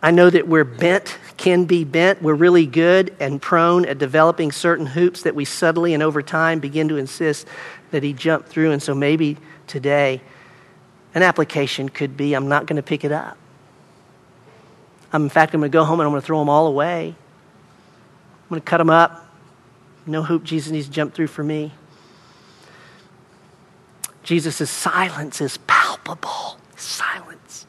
I 0.03 0.11
know 0.11 0.29
that 0.29 0.47
we're 0.47 0.65
bent, 0.65 1.19
can 1.37 1.65
be 1.65 1.85
bent. 1.85 2.23
We're 2.23 2.35
really 2.35 2.67
good 2.67 3.17
and 3.19 3.41
prone 3.41 3.87
at 3.87 3.99
developing 3.99 4.53
certain 4.53 4.87
hoops 4.87 5.23
that 5.23 5.35
we 5.35 5.45
subtly 5.45 5.95
and 5.95 6.03
over 6.03 6.23
time 6.23 6.61
begin 6.61 6.89
to 6.89 6.97
insist 6.97 7.47
that 7.93 8.03
he 8.03 8.13
jump 8.13 8.47
through. 8.47 8.73
And 8.73 8.83
so 8.83 8.95
maybe 8.95 9.39
today, 9.67 10.21
an 11.17 11.23
application 11.23 11.89
could 11.89 12.15
be 12.15 12.35
I'm 12.35 12.47
not 12.47 12.67
going 12.67 12.77
to 12.77 12.83
pick 12.83 13.03
it 13.03 13.11
up. 13.11 13.39
I'm, 15.15 15.23
in 15.23 15.29
fact, 15.31 15.55
I'm 15.55 15.61
going 15.61 15.73
to 15.73 15.73
go 15.73 15.83
home 15.83 15.99
and 15.99 16.07
I'm 16.07 16.13
going 16.13 16.21
to 16.21 16.27
throw 16.27 16.39
them 16.39 16.51
all 16.51 16.67
away. 16.67 17.09
I'm 17.09 18.49
going 18.51 18.61
to 18.61 18.65
cut 18.65 18.79
them 18.79 18.91
up. 18.91 19.27
No 20.05 20.23
hoop 20.23 20.45
Jesus 20.45 20.71
needs 20.71 20.87
to 20.87 20.93
jump 20.93 21.15
through 21.15 21.29
for 21.29 21.43
me. 21.43 21.73
Jesus' 24.23 24.69
silence 24.71 25.41
is 25.41 25.59
palpable. 25.67 26.59
Silence. 26.77 27.67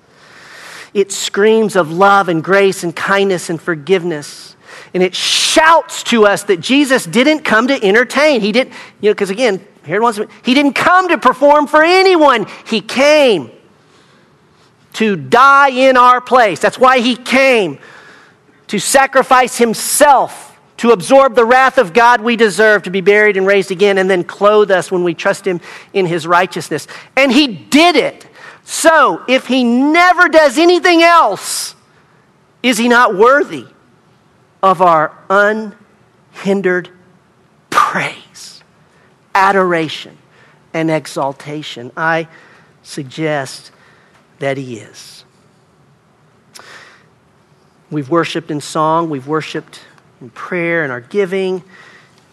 It 0.94 1.14
screams 1.14 1.78
of 1.78 1.90
love 1.90 2.28
and 2.28 2.44
grace 2.44 2.84
and 2.84 2.94
kindness 2.94 3.50
and 3.50 3.62
forgiveness. 3.62 4.58
And 4.94 5.02
it 5.02 5.16
shouts 5.16 6.04
to 6.04 6.26
us 6.26 6.44
that 6.44 6.60
Jesus 6.60 7.06
didn't 7.06 7.46
come 7.46 7.70
to 7.70 7.82
entertain. 7.82 8.42
He 8.42 8.52
didn't, 8.52 8.74
you 9.00 9.10
know, 9.10 9.14
because 9.14 9.30
again, 9.30 9.66
he 9.88 10.54
didn't 10.54 10.74
come 10.74 11.10
to 11.10 11.18
perform 11.18 11.68
for 11.68 11.84
anyone. 11.84 12.46
He 12.66 12.82
came 12.82 13.52
to 14.94 15.16
die 15.16 15.70
in 15.70 15.98
our 15.98 16.22
place. 16.22 16.60
That's 16.60 16.78
why 16.78 17.00
he 17.00 17.16
came 17.16 17.80
to 18.68 18.80
sacrifice 18.80 19.58
himself 19.58 20.48
to 20.78 20.92
absorb 20.92 21.36
the 21.36 21.46
wrath 21.46 21.78
of 21.78 21.94
God 21.94 22.22
we 22.22 22.36
deserve, 22.36 22.84
to 22.84 22.92
be 22.92 23.02
buried 23.02 23.36
and 23.36 23.46
raised 23.46 23.72
again, 23.72 23.98
and 23.98 24.10
then 24.10 24.24
clothe 24.24 24.72
us 24.72 24.92
when 24.92 25.04
we 25.04 25.14
trust 25.14 25.46
Him 25.46 25.60
in 25.94 26.06
His 26.06 26.28
righteousness. 26.28 26.88
And 27.16 27.32
He 27.32 27.48
did 27.48 27.96
it. 27.96 28.28
So, 28.64 29.24
if 29.28 29.48
He 29.48 29.64
never 29.64 30.30
does 30.30 30.58
anything 30.58 31.02
else, 31.02 31.76
is 32.62 32.78
He 32.78 32.88
not 32.88 33.16
worthy 33.16 33.66
of 34.62 34.82
our 34.82 35.18
unhindered 35.30 36.90
praise? 37.70 38.47
Adoration 39.38 40.18
and 40.74 40.90
exaltation. 40.90 41.92
I 41.96 42.28
suggest 42.84 43.72
that 44.40 44.58
He 44.58 44.80
is. 44.80 45.24
We've 47.90 48.10
worshiped 48.10 48.52
in 48.52 48.60
song, 48.60 49.10
we've 49.10 49.28
worshiped 49.28 49.82
in 50.20 50.30
prayer 50.32 50.84
and 50.84 50.92
our 50.92 51.02
giving. 51.02 51.64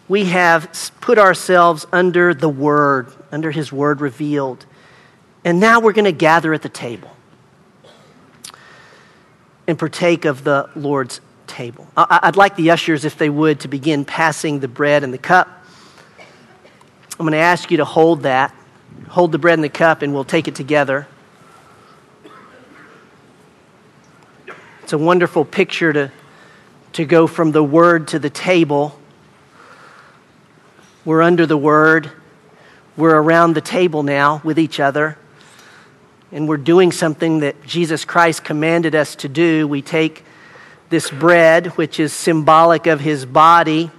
We 0.08 0.26
have 0.26 0.68
put 1.00 1.18
ourselves 1.18 1.86
under 1.92 2.34
the 2.34 2.48
Word, 2.48 3.08
under 3.30 3.50
His 3.50 3.72
Word 3.72 4.00
revealed. 4.00 4.66
And 5.44 5.60
now 5.60 5.80
we're 5.80 5.92
going 5.92 6.04
to 6.06 6.12
gather 6.12 6.52
at 6.52 6.62
the 6.62 6.68
table 6.68 7.10
and 9.66 9.78
partake 9.78 10.24
of 10.24 10.44
the 10.44 10.68
Lord's 10.74 11.20
table. 11.46 11.86
I'd 11.96 12.36
like 12.36 12.56
the 12.56 12.70
ushers, 12.70 13.04
if 13.04 13.16
they 13.16 13.30
would, 13.30 13.60
to 13.60 13.68
begin 13.68 14.04
passing 14.04 14.60
the 14.60 14.68
bread 14.68 15.04
and 15.04 15.12
the 15.12 15.18
cup. 15.18 15.63
I'm 17.18 17.27
going 17.27 17.33
to 17.33 17.38
ask 17.38 17.70
you 17.70 17.77
to 17.77 17.85
hold 17.85 18.22
that. 18.22 18.53
Hold 19.09 19.31
the 19.31 19.38
bread 19.38 19.55
and 19.55 19.62
the 19.62 19.68
cup, 19.68 20.03
and 20.03 20.12
we'll 20.12 20.24
take 20.24 20.48
it 20.48 20.57
together. 20.57 21.07
It's 24.83 24.92
a 24.92 24.98
wonderful 24.98 25.44
picture 25.44 25.92
to, 25.92 26.12
to 26.94 27.05
go 27.05 27.29
from 27.29 27.53
the 27.53 27.62
Word 27.62 28.09
to 28.09 28.18
the 28.18 28.31
table. 28.31 28.98
We're 31.05 31.22
under 31.22 31.46
the 31.46 31.57
Word. 31.57 32.11
We're 32.96 33.16
around 33.16 33.55
the 33.55 33.61
table 33.61 34.03
now 34.03 34.40
with 34.42 34.59
each 34.59 34.81
other. 34.81 35.16
And 36.33 36.48
we're 36.48 36.57
doing 36.57 36.90
something 36.90 37.40
that 37.40 37.64
Jesus 37.64 38.05
Christ 38.05 38.42
commanded 38.42 38.96
us 38.96 39.14
to 39.16 39.29
do. 39.29 39.68
We 39.68 39.83
take 39.83 40.24
this 40.90 41.12
bread, 41.12 41.68
which 41.77 42.00
is 42.00 42.12
symbolic 42.12 42.88
of 42.88 42.98
his 42.98 43.24
body 43.24 43.92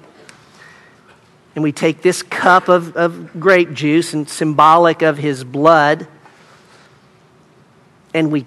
and 1.55 1.63
we 1.63 1.71
take 1.71 2.01
this 2.01 2.21
cup 2.21 2.67
of, 2.67 2.95
of 2.97 3.39
grape 3.39 3.73
juice 3.73 4.13
and 4.13 4.29
symbolic 4.29 5.01
of 5.01 5.17
his 5.17 5.43
blood 5.43 6.07
and 8.15 8.31
we, 8.31 8.45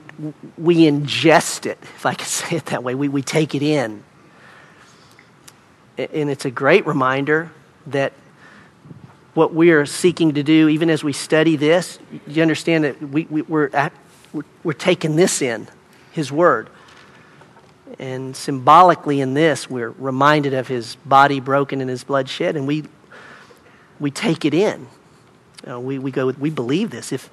we 0.56 0.90
ingest 0.90 1.66
it, 1.66 1.76
if 1.82 2.06
I 2.06 2.14
can 2.14 2.26
say 2.26 2.56
it 2.56 2.66
that 2.66 2.82
way. 2.82 2.94
We, 2.94 3.08
we 3.08 3.22
take 3.22 3.54
it 3.54 3.62
in. 3.62 4.02
And 5.98 6.30
it's 6.30 6.46
a 6.46 6.50
great 6.50 6.86
reminder 6.86 7.52
that 7.88 8.14
what 9.34 9.52
we 9.52 9.70
are 9.72 9.84
seeking 9.84 10.34
to 10.34 10.42
do, 10.42 10.68
even 10.68 10.88
as 10.88 11.04
we 11.04 11.12
study 11.12 11.56
this, 11.56 11.98
you 12.26 12.40
understand 12.40 12.84
that 12.84 13.02
we, 13.02 13.26
we, 13.26 13.42
we're, 13.42 13.68
at, 13.74 13.92
we're, 14.32 14.42
we're 14.64 14.72
taking 14.72 15.16
this 15.16 15.42
in, 15.42 15.68
His 16.12 16.32
Word. 16.32 16.70
And 17.98 18.34
symbolically 18.34 19.20
in 19.20 19.34
this, 19.34 19.68
we're 19.68 19.90
reminded 19.90 20.54
of 20.54 20.66
His 20.66 20.96
body 21.04 21.40
broken 21.40 21.82
and 21.82 21.90
His 21.90 22.04
blood 22.04 22.30
shed, 22.30 22.56
and 22.56 22.66
we 22.66 22.84
we 24.00 24.10
take 24.10 24.44
it 24.44 24.54
in. 24.54 24.86
Know, 25.66 25.80
we, 25.80 25.98
we 25.98 26.10
go, 26.10 26.30
we 26.30 26.50
believe 26.50 26.90
this. 26.90 27.12
If, 27.12 27.28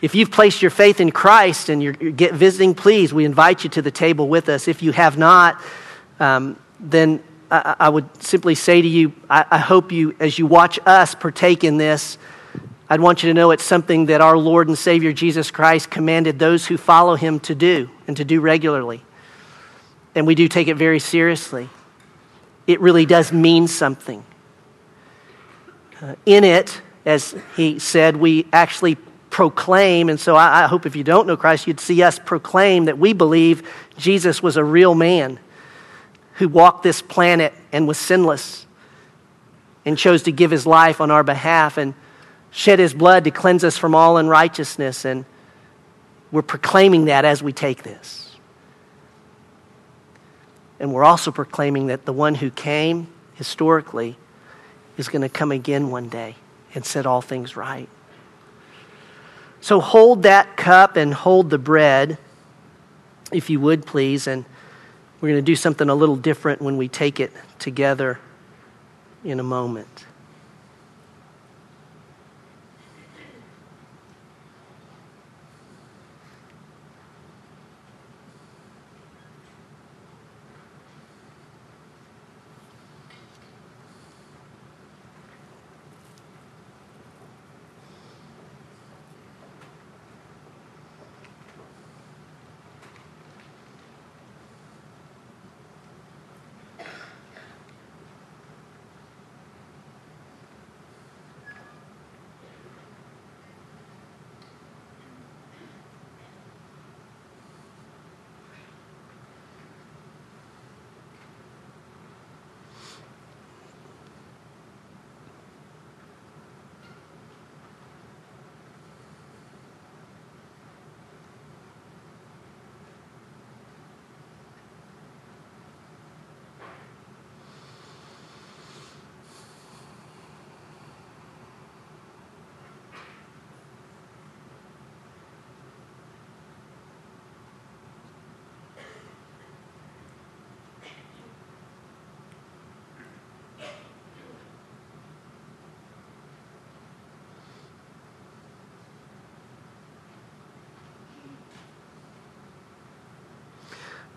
if 0.00 0.14
you've 0.14 0.30
placed 0.30 0.62
your 0.62 0.70
faith 0.70 1.00
in 1.00 1.10
Christ 1.10 1.68
and 1.68 1.82
you're, 1.82 1.96
you're 1.98 2.12
get 2.12 2.34
visiting, 2.34 2.74
please, 2.74 3.12
we 3.12 3.24
invite 3.24 3.64
you 3.64 3.70
to 3.70 3.82
the 3.82 3.90
table 3.90 4.28
with 4.28 4.48
us. 4.48 4.68
If 4.68 4.82
you 4.82 4.92
have 4.92 5.18
not, 5.18 5.60
um, 6.20 6.56
then 6.78 7.20
I, 7.50 7.74
I, 7.80 7.88
would 7.88 8.22
simply 8.22 8.54
say 8.54 8.80
to 8.80 8.86
you, 8.86 9.12
I, 9.28 9.44
I 9.50 9.58
hope 9.58 9.90
you, 9.90 10.14
as 10.20 10.38
you 10.38 10.46
watch 10.46 10.78
us 10.86 11.16
partake 11.16 11.64
in 11.64 11.78
this, 11.78 12.16
I'd 12.88 13.00
want 13.00 13.22
you 13.22 13.30
to 13.30 13.34
know 13.34 13.50
it's 13.50 13.64
something 13.64 14.06
that 14.06 14.20
our 14.20 14.36
Lord 14.36 14.68
and 14.68 14.78
Savior 14.78 15.12
Jesus 15.12 15.50
Christ 15.50 15.90
commanded 15.90 16.38
those 16.38 16.66
who 16.66 16.76
follow 16.76 17.16
him 17.16 17.40
to 17.40 17.54
do 17.56 17.90
and 18.06 18.16
to 18.18 18.24
do 18.24 18.40
regularly. 18.40 19.02
And 20.14 20.26
we 20.26 20.34
do 20.36 20.48
take 20.48 20.68
it 20.68 20.76
very 20.76 20.98
seriously. 20.98 21.68
It 22.66 22.80
really 22.80 23.06
does 23.06 23.32
mean 23.32 23.66
something. 23.66 24.24
Uh, 26.02 26.14
in 26.24 26.44
it, 26.44 26.80
as 27.04 27.34
he 27.56 27.78
said, 27.78 28.16
we 28.16 28.46
actually 28.52 28.96
proclaim, 29.28 30.08
and 30.08 30.18
so 30.18 30.34
I, 30.34 30.64
I 30.64 30.66
hope 30.66 30.86
if 30.86 30.96
you 30.96 31.04
don't 31.04 31.26
know 31.26 31.36
Christ, 31.36 31.66
you'd 31.66 31.80
see 31.80 32.02
us 32.02 32.18
proclaim 32.18 32.86
that 32.86 32.98
we 32.98 33.12
believe 33.12 33.68
Jesus 33.96 34.42
was 34.42 34.56
a 34.56 34.64
real 34.64 34.94
man 34.94 35.38
who 36.34 36.48
walked 36.48 36.82
this 36.82 37.02
planet 37.02 37.52
and 37.70 37.86
was 37.86 37.98
sinless 37.98 38.66
and 39.84 39.96
chose 39.98 40.22
to 40.22 40.32
give 40.32 40.50
his 40.50 40.66
life 40.66 41.00
on 41.00 41.10
our 41.10 41.22
behalf 41.22 41.76
and 41.76 41.94
shed 42.50 42.78
his 42.78 42.94
blood 42.94 43.24
to 43.24 43.30
cleanse 43.30 43.62
us 43.62 43.76
from 43.76 43.94
all 43.94 44.16
unrighteousness. 44.16 45.04
And 45.04 45.24
we're 46.32 46.42
proclaiming 46.42 47.06
that 47.06 47.24
as 47.24 47.42
we 47.42 47.52
take 47.52 47.82
this. 47.82 48.36
And 50.78 50.94
we're 50.94 51.04
also 51.04 51.30
proclaiming 51.30 51.88
that 51.88 52.06
the 52.06 52.12
one 52.12 52.34
who 52.34 52.50
came 52.50 53.08
historically 53.34 54.16
is 55.00 55.08
going 55.08 55.22
to 55.22 55.28
come 55.28 55.50
again 55.50 55.90
one 55.90 56.08
day 56.08 56.36
and 56.74 56.84
set 56.84 57.06
all 57.06 57.20
things 57.20 57.56
right. 57.56 57.88
So 59.60 59.80
hold 59.80 60.22
that 60.22 60.56
cup 60.56 60.96
and 60.96 61.12
hold 61.12 61.50
the 61.50 61.58
bread, 61.58 62.18
if 63.32 63.50
you 63.50 63.58
would, 63.60 63.84
please. 63.84 64.26
And 64.26 64.44
we're 65.20 65.30
going 65.30 65.44
to 65.44 65.46
do 65.50 65.56
something 65.56 65.88
a 65.88 65.94
little 65.94 66.16
different 66.16 66.62
when 66.62 66.76
we 66.76 66.86
take 66.86 67.18
it 67.18 67.32
together 67.58 68.20
in 69.24 69.40
a 69.40 69.42
moment. 69.42 70.06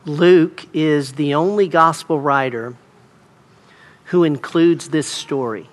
Luke 0.06 0.66
is 0.74 1.14
the 1.14 1.34
only 1.34 1.68
gospel 1.68 2.20
writer 2.20 2.76
who 4.06 4.24
includes 4.24 4.90
this 4.90 5.08
story. 5.08 5.70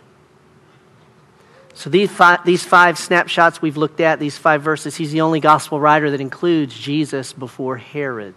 So 1.75 1.91
these 1.91 2.11
five, 2.11 2.45
these 2.45 2.65
five 2.65 2.99
snapshots 2.99 3.63
we've 3.63 3.77
looked 3.77 4.01
at, 4.01 4.21
these 4.21 4.37
five 4.37 4.63
verses, 4.63 4.97
he's 4.97 5.13
the 5.13 5.23
only 5.23 5.41
gospel 5.41 5.81
writer 5.81 6.11
that 6.11 6.21
includes 6.21 6.79
Jesus 6.79 7.33
before 7.33 7.77
Herod. 7.77 8.35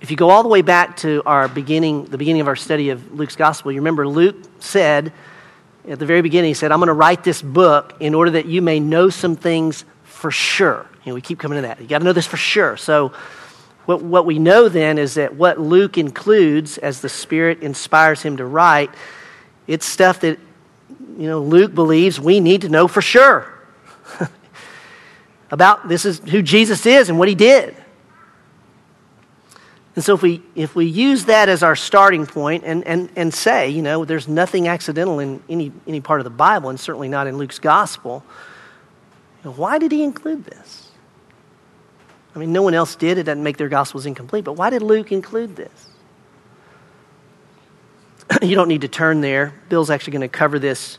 If 0.00 0.10
you 0.10 0.16
go 0.16 0.30
all 0.30 0.42
the 0.42 0.48
way 0.48 0.62
back 0.62 0.98
to 0.98 1.22
our 1.26 1.48
beginning, 1.48 2.04
the 2.04 2.18
beginning 2.18 2.42
of 2.42 2.48
our 2.48 2.56
study 2.56 2.90
of 2.90 3.12
Luke's 3.12 3.34
gospel, 3.34 3.72
you 3.72 3.80
remember 3.80 4.06
Luke 4.06 4.36
said 4.60 5.12
at 5.88 5.98
the 5.98 6.06
very 6.06 6.22
beginning, 6.22 6.50
he 6.50 6.54
said, 6.54 6.72
I'm 6.72 6.78
going 6.78 6.88
to 6.88 6.92
write 6.92 7.24
this 7.24 7.42
book 7.42 7.94
in 8.00 8.14
order 8.14 8.32
that 8.32 8.46
you 8.46 8.62
may 8.62 8.80
know 8.80 9.08
some 9.10 9.36
things 9.36 9.84
for 10.04 10.30
sure. 10.30 10.86
You 11.06 11.12
know, 11.12 11.14
we 11.14 11.20
keep 11.20 11.38
coming 11.38 11.56
to 11.56 11.62
that. 11.62 11.80
You 11.80 11.86
got 11.86 11.98
to 11.98 12.04
know 12.04 12.12
this 12.12 12.26
for 12.26 12.36
sure. 12.36 12.76
So, 12.76 13.12
what, 13.84 14.02
what 14.02 14.26
we 14.26 14.40
know 14.40 14.68
then 14.68 14.98
is 14.98 15.14
that 15.14 15.36
what 15.36 15.60
Luke 15.60 15.96
includes 15.96 16.78
as 16.78 17.00
the 17.00 17.08
Spirit 17.08 17.62
inspires 17.62 18.22
him 18.22 18.38
to 18.38 18.44
write, 18.44 18.90
it's 19.68 19.86
stuff 19.86 20.20
that, 20.20 20.40
you 21.16 21.28
know, 21.28 21.40
Luke 21.40 21.72
believes 21.72 22.18
we 22.18 22.40
need 22.40 22.62
to 22.62 22.68
know 22.68 22.88
for 22.88 23.00
sure 23.00 23.46
about 25.52 25.88
this 25.88 26.04
is 26.04 26.18
who 26.18 26.42
Jesus 26.42 26.84
is 26.84 27.08
and 27.08 27.16
what 27.16 27.28
he 27.28 27.36
did. 27.36 27.76
And 29.94 30.04
so 30.04 30.14
if 30.14 30.22
we, 30.22 30.42
if 30.56 30.74
we 30.74 30.86
use 30.86 31.26
that 31.26 31.48
as 31.48 31.62
our 31.62 31.76
starting 31.76 32.26
point 32.26 32.64
and, 32.66 32.84
and, 32.84 33.08
and 33.14 33.32
say, 33.32 33.70
you 33.70 33.80
know, 33.80 34.04
there's 34.04 34.26
nothing 34.26 34.66
accidental 34.66 35.20
in 35.20 35.40
any, 35.48 35.70
any 35.86 36.00
part 36.00 36.18
of 36.18 36.24
the 36.24 36.30
Bible, 36.30 36.68
and 36.68 36.78
certainly 36.78 37.08
not 37.08 37.28
in 37.28 37.38
Luke's 37.38 37.60
gospel, 37.60 38.24
you 39.44 39.50
know, 39.50 39.56
why 39.56 39.78
did 39.78 39.92
he 39.92 40.02
include 40.02 40.44
this? 40.44 40.85
I 42.36 42.38
mean, 42.38 42.52
no 42.52 42.60
one 42.60 42.74
else 42.74 42.94
did. 42.96 43.16
It 43.16 43.22
doesn't 43.22 43.42
make 43.42 43.56
their 43.56 43.70
gospels 43.70 44.04
incomplete. 44.04 44.44
But 44.44 44.52
why 44.52 44.68
did 44.68 44.82
Luke 44.82 45.10
include 45.10 45.56
this? 45.56 45.88
you 48.42 48.54
don't 48.54 48.68
need 48.68 48.82
to 48.82 48.88
turn 48.88 49.22
there. 49.22 49.54
Bill's 49.70 49.88
actually 49.88 50.12
going 50.12 50.20
to 50.20 50.28
cover 50.28 50.58
this 50.58 50.98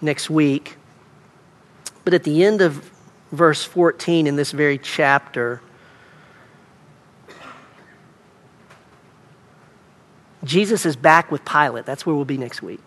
next 0.00 0.30
week. 0.30 0.76
But 2.04 2.14
at 2.14 2.22
the 2.22 2.44
end 2.44 2.62
of 2.62 2.92
verse 3.32 3.64
14 3.64 4.28
in 4.28 4.36
this 4.36 4.52
very 4.52 4.78
chapter, 4.78 5.60
Jesus 10.44 10.86
is 10.86 10.94
back 10.94 11.32
with 11.32 11.44
Pilate. 11.44 11.86
That's 11.86 12.06
where 12.06 12.14
we'll 12.14 12.24
be 12.24 12.38
next 12.38 12.62
week. 12.62 12.78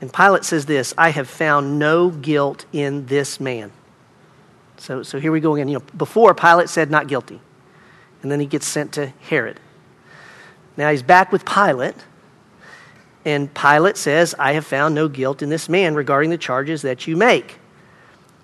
And 0.00 0.12
Pilate 0.12 0.44
says 0.44 0.66
this 0.66 0.94
I 0.96 1.10
have 1.10 1.28
found 1.28 1.80
no 1.80 2.10
guilt 2.10 2.66
in 2.72 3.06
this 3.06 3.40
man. 3.40 3.72
So, 4.78 5.02
so 5.02 5.18
here 5.18 5.32
we 5.32 5.40
go 5.40 5.54
again. 5.54 5.68
You 5.68 5.78
know, 5.78 5.84
before 5.96 6.34
Pilate 6.34 6.68
said 6.68 6.90
not 6.90 7.08
guilty, 7.08 7.40
and 8.22 8.30
then 8.30 8.40
he 8.40 8.46
gets 8.46 8.66
sent 8.66 8.92
to 8.92 9.08
Herod. 9.28 9.60
Now 10.76 10.90
he's 10.90 11.02
back 11.02 11.32
with 11.32 11.44
Pilate, 11.44 11.96
and 13.24 13.52
Pilate 13.54 13.96
says, 13.96 14.34
I 14.38 14.52
have 14.52 14.66
found 14.66 14.94
no 14.94 15.08
guilt 15.08 15.42
in 15.42 15.48
this 15.48 15.68
man 15.68 15.94
regarding 15.94 16.30
the 16.30 16.38
charges 16.38 16.82
that 16.82 17.06
you 17.06 17.16
make. 17.16 17.58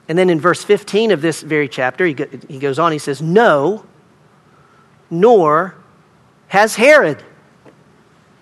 And 0.09 0.19
then 0.19 0.29
in 0.29 0.41
verse 0.41 0.65
15 0.65 1.13
of 1.13 1.23
this 1.23 1.43
very 1.43 1.69
chapter, 1.69 2.05
he, 2.05 2.15
go, 2.15 2.27
he 2.49 2.59
goes 2.59 2.79
on, 2.79 2.93
he 2.93 2.99
says, 2.99 3.23
No, 3.23 3.85
nor 5.11 5.77
has 6.49 6.77
Herod, 6.77 7.23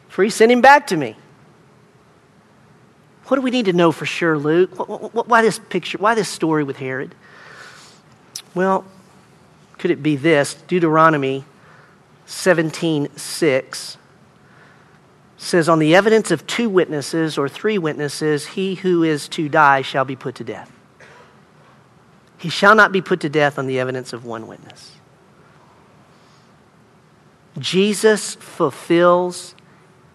for 0.09 0.25
he 0.25 0.31
sent 0.31 0.51
him 0.51 0.61
back 0.61 0.87
to 0.89 0.97
me. 0.97 1.17
What 3.27 3.37
do 3.37 3.43
we 3.43 3.53
need 3.53 3.67
to 3.67 3.73
know 3.73 3.93
for 3.93 4.07
sure, 4.07 4.37
Luke? 4.37 4.71
Why 5.29 5.43
this 5.43 5.61
picture? 5.61 5.99
Why 5.99 6.17
this 6.17 6.29
story 6.29 6.65
with 6.65 6.79
Herod? 6.79 7.15
Well, 8.55 8.85
could 9.79 9.91
it 9.91 10.03
be 10.03 10.17
this? 10.17 10.55
Deuteronomy 10.55 11.45
17:6 12.27 13.97
says 15.37 15.69
on 15.69 15.79
the 15.79 15.95
evidence 15.95 16.31
of 16.31 16.47
two 16.47 16.69
witnesses 16.69 17.39
or 17.39 17.49
three 17.49 17.79
witnesses 17.79 18.49
he 18.49 18.75
who 18.77 19.03
is 19.03 19.27
to 19.29 19.49
die 19.49 19.81
shall 19.81 20.05
be 20.05 20.15
put 20.15 20.35
to 20.35 20.45
death. 20.45 20.71
He 22.37 22.49
shall 22.49 22.75
not 22.75 22.93
be 22.93 23.01
put 23.01 23.21
to 23.21 23.29
death 23.29 23.59
on 23.59 23.67
the 23.67 23.79
evidence 23.79 24.13
of 24.13 24.25
one 24.25 24.47
witness. 24.47 24.93
Jesus 27.59 28.35
fulfills 28.37 29.55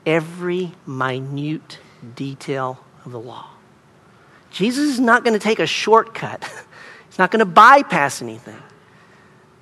every 0.05 0.73
minute 0.85 1.79
detail 2.15 2.79
of 3.03 3.11
the 3.11 3.19
law. 3.19 3.47
Jesus 4.51 4.89
is 4.89 4.99
not 4.99 5.23
going 5.23 5.33
to 5.33 5.39
take 5.39 5.59
a 5.59 5.67
shortcut. 5.67 6.49
It's 7.15 7.19
not 7.19 7.31
going 7.31 7.39
to 7.39 7.45
bypass 7.45 8.21
anything. 8.21 8.61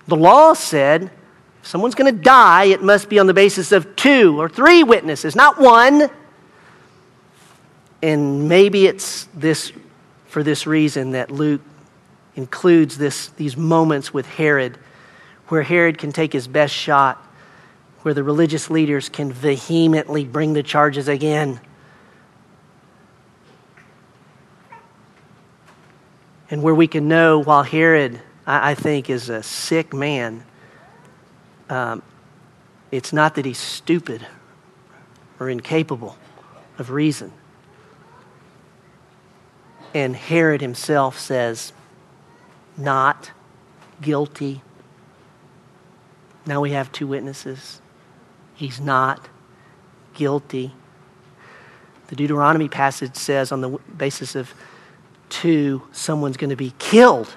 The 0.08 0.16
law 0.16 0.56
said 0.56 1.04
if 1.04 1.68
someone's 1.68 1.94
going 1.94 2.12
to 2.12 2.20
die, 2.20 2.64
it 2.64 2.82
must 2.82 3.10
be 3.10 3.20
on 3.20 3.28
the 3.28 3.34
basis 3.36 3.72
of 3.72 3.96
two 3.96 4.42
or 4.42 4.50
three 4.50 4.82
witnesses, 4.82 5.36
not 5.36 5.62
one. 5.62 6.10
And 8.02 8.50
maybe 8.50 8.88
it's 8.88 9.26
this 9.36 9.72
for 10.26 10.42
this 10.42 10.66
reason 10.66 11.12
that 11.12 11.30
Luke 11.30 11.62
includes 12.36 12.98
this, 12.98 13.28
these 13.28 13.56
moments 13.56 14.12
with 14.12 14.26
Herod, 14.26 14.80
where 15.50 15.62
Herod 15.62 16.00
can 16.00 16.12
take 16.12 16.34
his 16.34 16.48
best 16.48 16.74
shot, 16.74 17.24
where 18.02 18.16
the 18.16 18.24
religious 18.24 18.72
leaders 18.72 19.10
can 19.10 19.32
vehemently 19.32 20.26
bring 20.26 20.54
the 20.54 20.64
charges 20.64 21.08
again. 21.08 21.62
And 26.54 26.62
where 26.62 26.76
we 26.76 26.86
can 26.86 27.08
know 27.08 27.40
while 27.40 27.64
Herod, 27.64 28.22
I, 28.46 28.76
think, 28.76 29.10
is 29.10 29.28
a 29.28 29.42
sick 29.42 29.92
man, 29.92 30.44
um, 31.68 32.04
it's 32.92 33.12
not 33.12 33.34
that 33.34 33.46
he's 33.46 33.58
stupid 33.58 34.28
or 35.40 35.50
incapable 35.50 36.16
of 36.78 36.92
reason. 36.92 37.32
And 39.96 40.16
Herod 40.16 40.62
himself 40.62 41.18
says, 41.18 41.74
not 42.78 43.32
guilty. 44.00 44.62
Now 46.46 46.62
we 46.62 46.70
have 46.74 46.92
two 46.92 47.08
witnesses. 47.08 47.82
He's 48.54 48.80
not 48.80 49.28
guilty. 50.14 50.72
The 52.10 52.16
Deuteronomy 52.16 52.70
passage 52.70 53.16
says, 53.16 53.52
on 53.52 53.62
the 53.62 53.70
basis 53.98 54.36
of 54.36 54.54
two, 55.34 55.82
someone's 55.92 56.38
going 56.38 56.52
to 56.52 56.56
be 56.56 56.74
killed. 56.78 57.36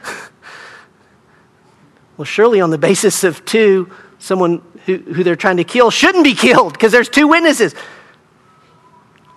well, 2.18 2.26
surely 2.26 2.60
on 2.60 2.68
the 2.68 2.76
basis 2.76 3.24
of 3.24 3.42
two, 3.46 3.90
someone 4.18 4.60
who, 4.84 4.98
who 4.98 5.24
they're 5.24 5.34
trying 5.34 5.56
to 5.56 5.64
kill 5.64 5.90
shouldn't 5.90 6.22
be 6.22 6.34
killed 6.34 6.74
because 6.74 6.92
there's 6.92 7.08
two 7.08 7.26
witnesses. 7.26 7.72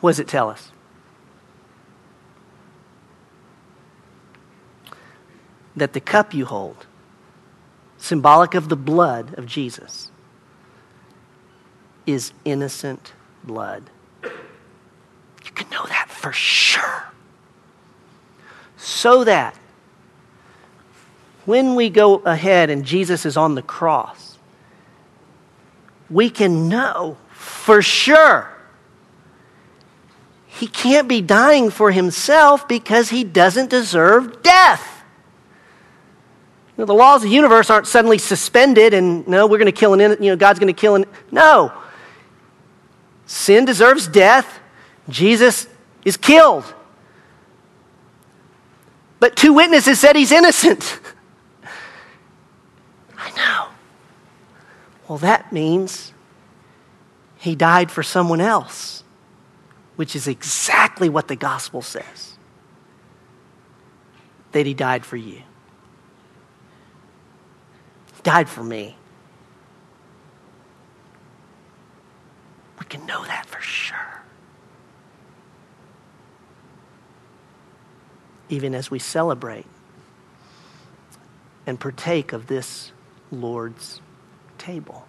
What 0.02 0.12
does 0.12 0.20
it 0.20 0.28
tell 0.28 0.50
us? 0.50 0.72
That 5.78 5.94
the 5.94 6.02
cup 6.02 6.34
you 6.34 6.46
hold, 6.46 6.86
symbolic 7.98 8.56
of 8.56 8.68
the 8.68 8.76
blood 8.76 9.38
of 9.38 9.46
Jesus, 9.46 10.12
is 12.06 12.34
innocent 12.44 13.14
blood. 13.42 13.90
You 14.22 15.52
can 15.56 15.70
know 15.70 15.86
that 15.86 16.10
for 16.10 16.34
sure. 16.34 17.14
So 18.90 19.24
that 19.24 19.56
when 21.46 21.76
we 21.76 21.92
go 21.92 22.16
ahead 22.16 22.72
and 22.72 22.84
Jesus 22.84 23.24
is 23.24 23.38
on 23.38 23.54
the 23.54 23.62
cross, 23.62 24.40
we 26.10 26.32
can 26.32 26.68
know 26.68 27.16
for 27.30 27.84
sure 27.84 28.52
he 30.48 30.66
can't 30.66 31.08
be 31.08 31.22
dying 31.22 31.70
for 31.70 31.92
himself 31.92 32.68
because 32.68 33.12
he 33.12 33.24
doesn't 33.24 33.70
deserve 33.70 34.42
death. 34.42 35.04
The 36.76 36.92
laws 36.92 37.24
of 37.24 37.30
the 37.30 37.36
universe 37.36 37.70
aren't 37.70 37.86
suddenly 37.86 38.18
suspended 38.18 38.96
and 38.96 39.28
no, 39.28 39.46
we're 39.46 39.60
going 39.60 39.68
to 39.68 39.72
kill 39.72 39.94
an, 39.94 40.00
you 40.00 40.32
know, 40.32 40.36
God's 40.36 40.58
going 40.58 40.74
to 40.74 40.82
kill 40.82 40.96
an, 40.96 41.06
no. 41.30 41.72
Sin 43.28 43.66
deserves 43.66 44.08
death. 44.08 44.60
Jesus 45.10 45.68
is 46.04 46.18
killed. 46.18 46.74
But 49.20 49.36
two 49.36 49.54
witnesses 49.54 50.00
said 50.00 50.16
he's 50.16 50.32
innocent. 50.32 51.00
I 53.18 53.32
know. 53.36 53.68
Well, 55.08 55.18
that 55.20 55.52
means 55.52 56.14
he 57.38 57.56
died 57.56 57.92
for 57.92 58.04
someone 58.04 58.42
else, 58.42 59.04
which 59.96 60.16
is 60.16 60.28
exactly 60.28 61.10
what 61.10 61.28
the 61.28 61.36
gospel 61.36 61.82
says 61.82 62.38
that 64.52 64.66
he 64.66 64.74
died 64.74 65.06
for 65.06 65.18
you. 65.18 65.42
He 68.16 68.22
died 68.24 68.50
for 68.50 68.64
me. 68.64 68.96
We 72.80 72.86
can 72.86 73.06
know 73.06 73.24
that 73.26 73.46
for 73.46 73.62
sure. 73.62 74.19
Even 78.50 78.76
as 78.76 78.92
we 78.92 79.00
celebrate 79.00 79.66
and 81.66 81.80
partake 81.80 82.34
of 82.34 82.48
this 82.48 82.92
Lord's 83.32 84.02
table. 84.58 85.06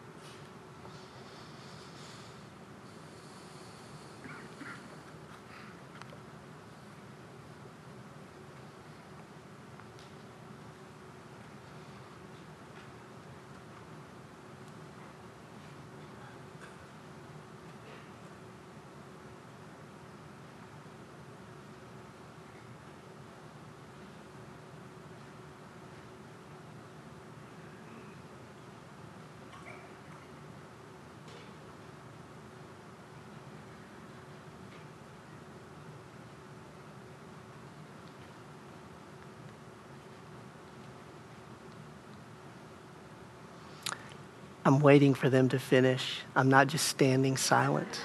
I'm 44.70 44.78
waiting 44.78 45.14
for 45.14 45.28
them 45.28 45.48
to 45.48 45.58
finish. 45.58 46.20
I'm 46.36 46.48
not 46.48 46.68
just 46.68 46.86
standing 46.86 47.36
silent. 47.36 48.02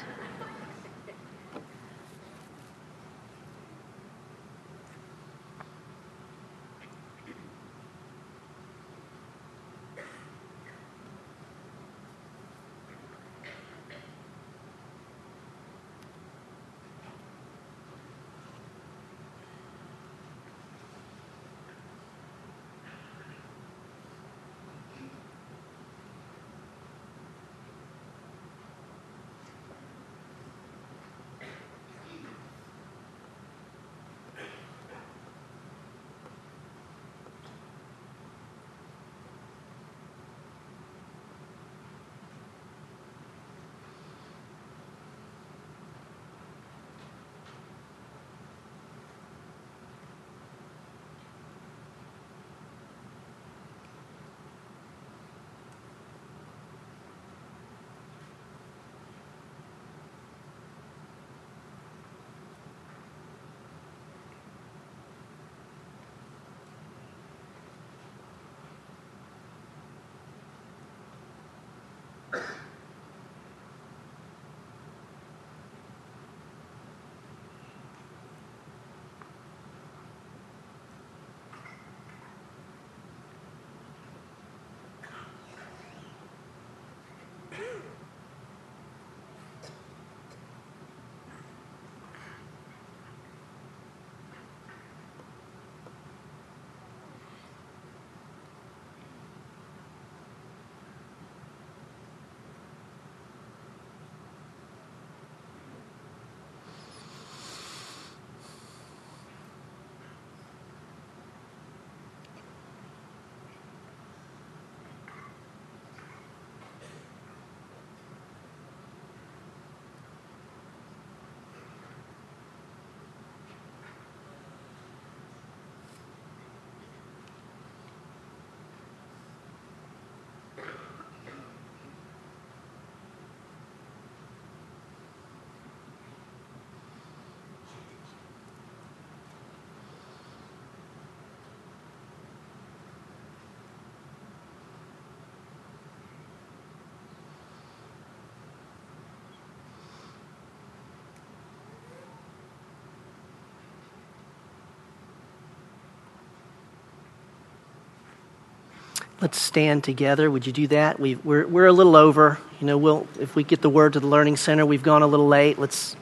Let's 159.21 159.39
stand 159.39 159.83
together. 159.83 160.29
Would 160.29 160.45
you 160.45 160.51
do 160.51 160.67
that? 160.67 160.99
we 160.99 161.15
we're, 161.15 161.47
we're 161.47 161.67
a 161.67 161.73
little 161.73 161.95
over. 161.95 162.37
You 162.59 162.67
know, 162.67 162.77
we'll, 162.77 163.07
if 163.19 163.35
we 163.35 163.43
get 163.43 163.61
the 163.61 163.69
word 163.69 163.93
to 163.93 163.99
the 163.99 164.07
Learning 164.07 164.35
Center, 164.35 164.65
we've 164.65 164.83
gone 164.83 165.01
a 165.01 165.07
little 165.07 165.27
late. 165.27 165.57
Let's, 165.57 165.95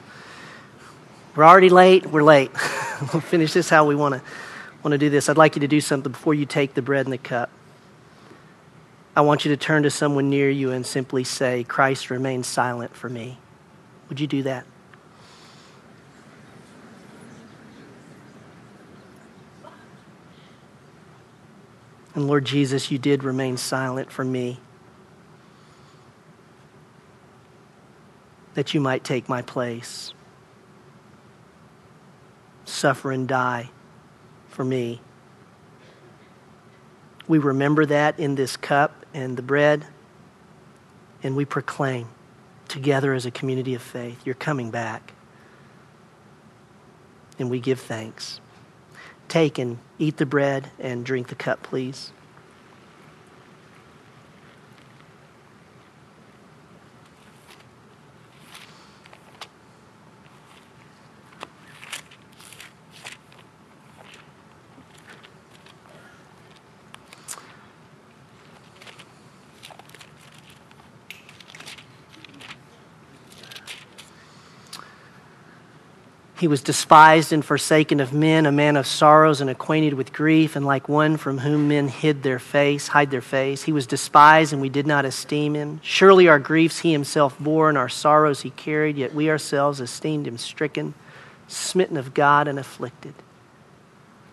we're 1.36 1.44
already 1.44 1.68
late. 1.68 2.06
We're 2.06 2.24
late. 2.24 2.50
we'll 3.12 3.20
finish 3.20 3.52
this 3.52 3.68
how 3.68 3.86
we 3.86 3.94
want 3.94 4.14
to 4.14 4.22
want 4.84 4.92
to 4.92 4.98
do 4.98 5.08
this. 5.08 5.30
I'd 5.30 5.38
like 5.38 5.56
you 5.56 5.60
to 5.60 5.68
do 5.68 5.80
something 5.80 6.12
before 6.12 6.34
you 6.34 6.44
take 6.44 6.74
the 6.74 6.82
bread 6.82 7.06
and 7.06 7.12
the 7.12 7.18
cup. 7.18 7.50
I 9.16 9.22
want 9.22 9.44
you 9.44 9.50
to 9.52 9.56
turn 9.56 9.84
to 9.84 9.90
someone 9.90 10.28
near 10.28 10.50
you 10.50 10.72
and 10.72 10.84
simply 10.84 11.24
say, 11.24 11.64
Christ 11.64 12.10
remains 12.10 12.46
silent 12.46 12.94
for 12.94 13.08
me. 13.08 13.38
Would 14.08 14.20
you 14.20 14.26
do 14.26 14.42
that? 14.42 14.66
And 22.14 22.28
Lord 22.28 22.44
Jesus, 22.44 22.90
you 22.90 22.98
did 22.98 23.24
remain 23.24 23.56
silent 23.56 24.10
for 24.10 24.24
me. 24.24 24.58
That 28.54 28.72
you 28.72 28.80
might 28.80 29.02
take 29.02 29.28
my 29.28 29.42
place, 29.42 30.14
suffer 32.64 33.10
and 33.10 33.26
die 33.26 33.70
for 34.48 34.64
me. 34.64 35.00
We 37.26 37.38
remember 37.38 37.84
that 37.86 38.20
in 38.20 38.36
this 38.36 38.56
cup 38.56 39.04
and 39.12 39.36
the 39.36 39.42
bread, 39.42 39.86
and 41.22 41.34
we 41.34 41.44
proclaim 41.44 42.08
together 42.68 43.12
as 43.12 43.26
a 43.26 43.30
community 43.30 43.74
of 43.74 43.82
faith, 43.82 44.20
you're 44.24 44.34
coming 44.34 44.70
back. 44.70 45.12
And 47.38 47.50
we 47.50 47.58
give 47.58 47.80
thanks. 47.80 48.40
Take 49.34 49.58
and 49.58 49.78
eat 49.98 50.18
the 50.18 50.26
bread 50.26 50.70
and 50.78 51.04
drink 51.04 51.26
the 51.26 51.34
cup, 51.34 51.60
please. 51.64 52.12
He 76.44 76.48
was 76.48 76.60
despised 76.60 77.32
and 77.32 77.42
forsaken 77.42 78.00
of 78.00 78.12
men, 78.12 78.44
a 78.44 78.52
man 78.52 78.76
of 78.76 78.86
sorrows 78.86 79.40
and 79.40 79.48
acquainted 79.48 79.94
with 79.94 80.12
grief, 80.12 80.56
and 80.56 80.66
like 80.66 80.90
one 80.90 81.16
from 81.16 81.38
whom 81.38 81.68
men 81.68 81.88
hid 81.88 82.22
their 82.22 82.38
face, 82.38 82.88
hide 82.88 83.10
their 83.10 83.22
face. 83.22 83.62
He 83.62 83.72
was 83.72 83.86
despised, 83.86 84.52
and 84.52 84.60
we 84.60 84.68
did 84.68 84.86
not 84.86 85.06
esteem 85.06 85.54
him. 85.54 85.80
Surely 85.82 86.28
our 86.28 86.38
griefs 86.38 86.80
he 86.80 86.92
himself 86.92 87.38
bore, 87.38 87.70
and 87.70 87.78
our 87.78 87.88
sorrows 87.88 88.42
he 88.42 88.50
carried, 88.50 88.98
yet 88.98 89.14
we 89.14 89.30
ourselves 89.30 89.80
esteemed 89.80 90.26
him 90.26 90.36
stricken, 90.36 90.92
smitten 91.48 91.96
of 91.96 92.12
God, 92.12 92.46
and 92.46 92.58
afflicted. 92.58 93.14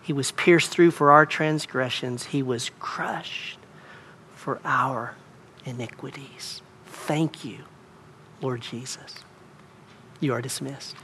He 0.02 0.12
was 0.12 0.32
pierced 0.32 0.70
through 0.70 0.90
for 0.90 1.12
our 1.12 1.24
transgressions, 1.24 2.26
he 2.26 2.42
was 2.42 2.70
crushed 2.78 3.58
for 4.36 4.60
our 4.66 5.14
iniquities. 5.64 6.60
Thank 6.84 7.42
you, 7.42 7.60
Lord 8.42 8.60
Jesus. 8.60 9.14
You 10.20 10.34
are 10.34 10.42
dismissed. 10.42 10.94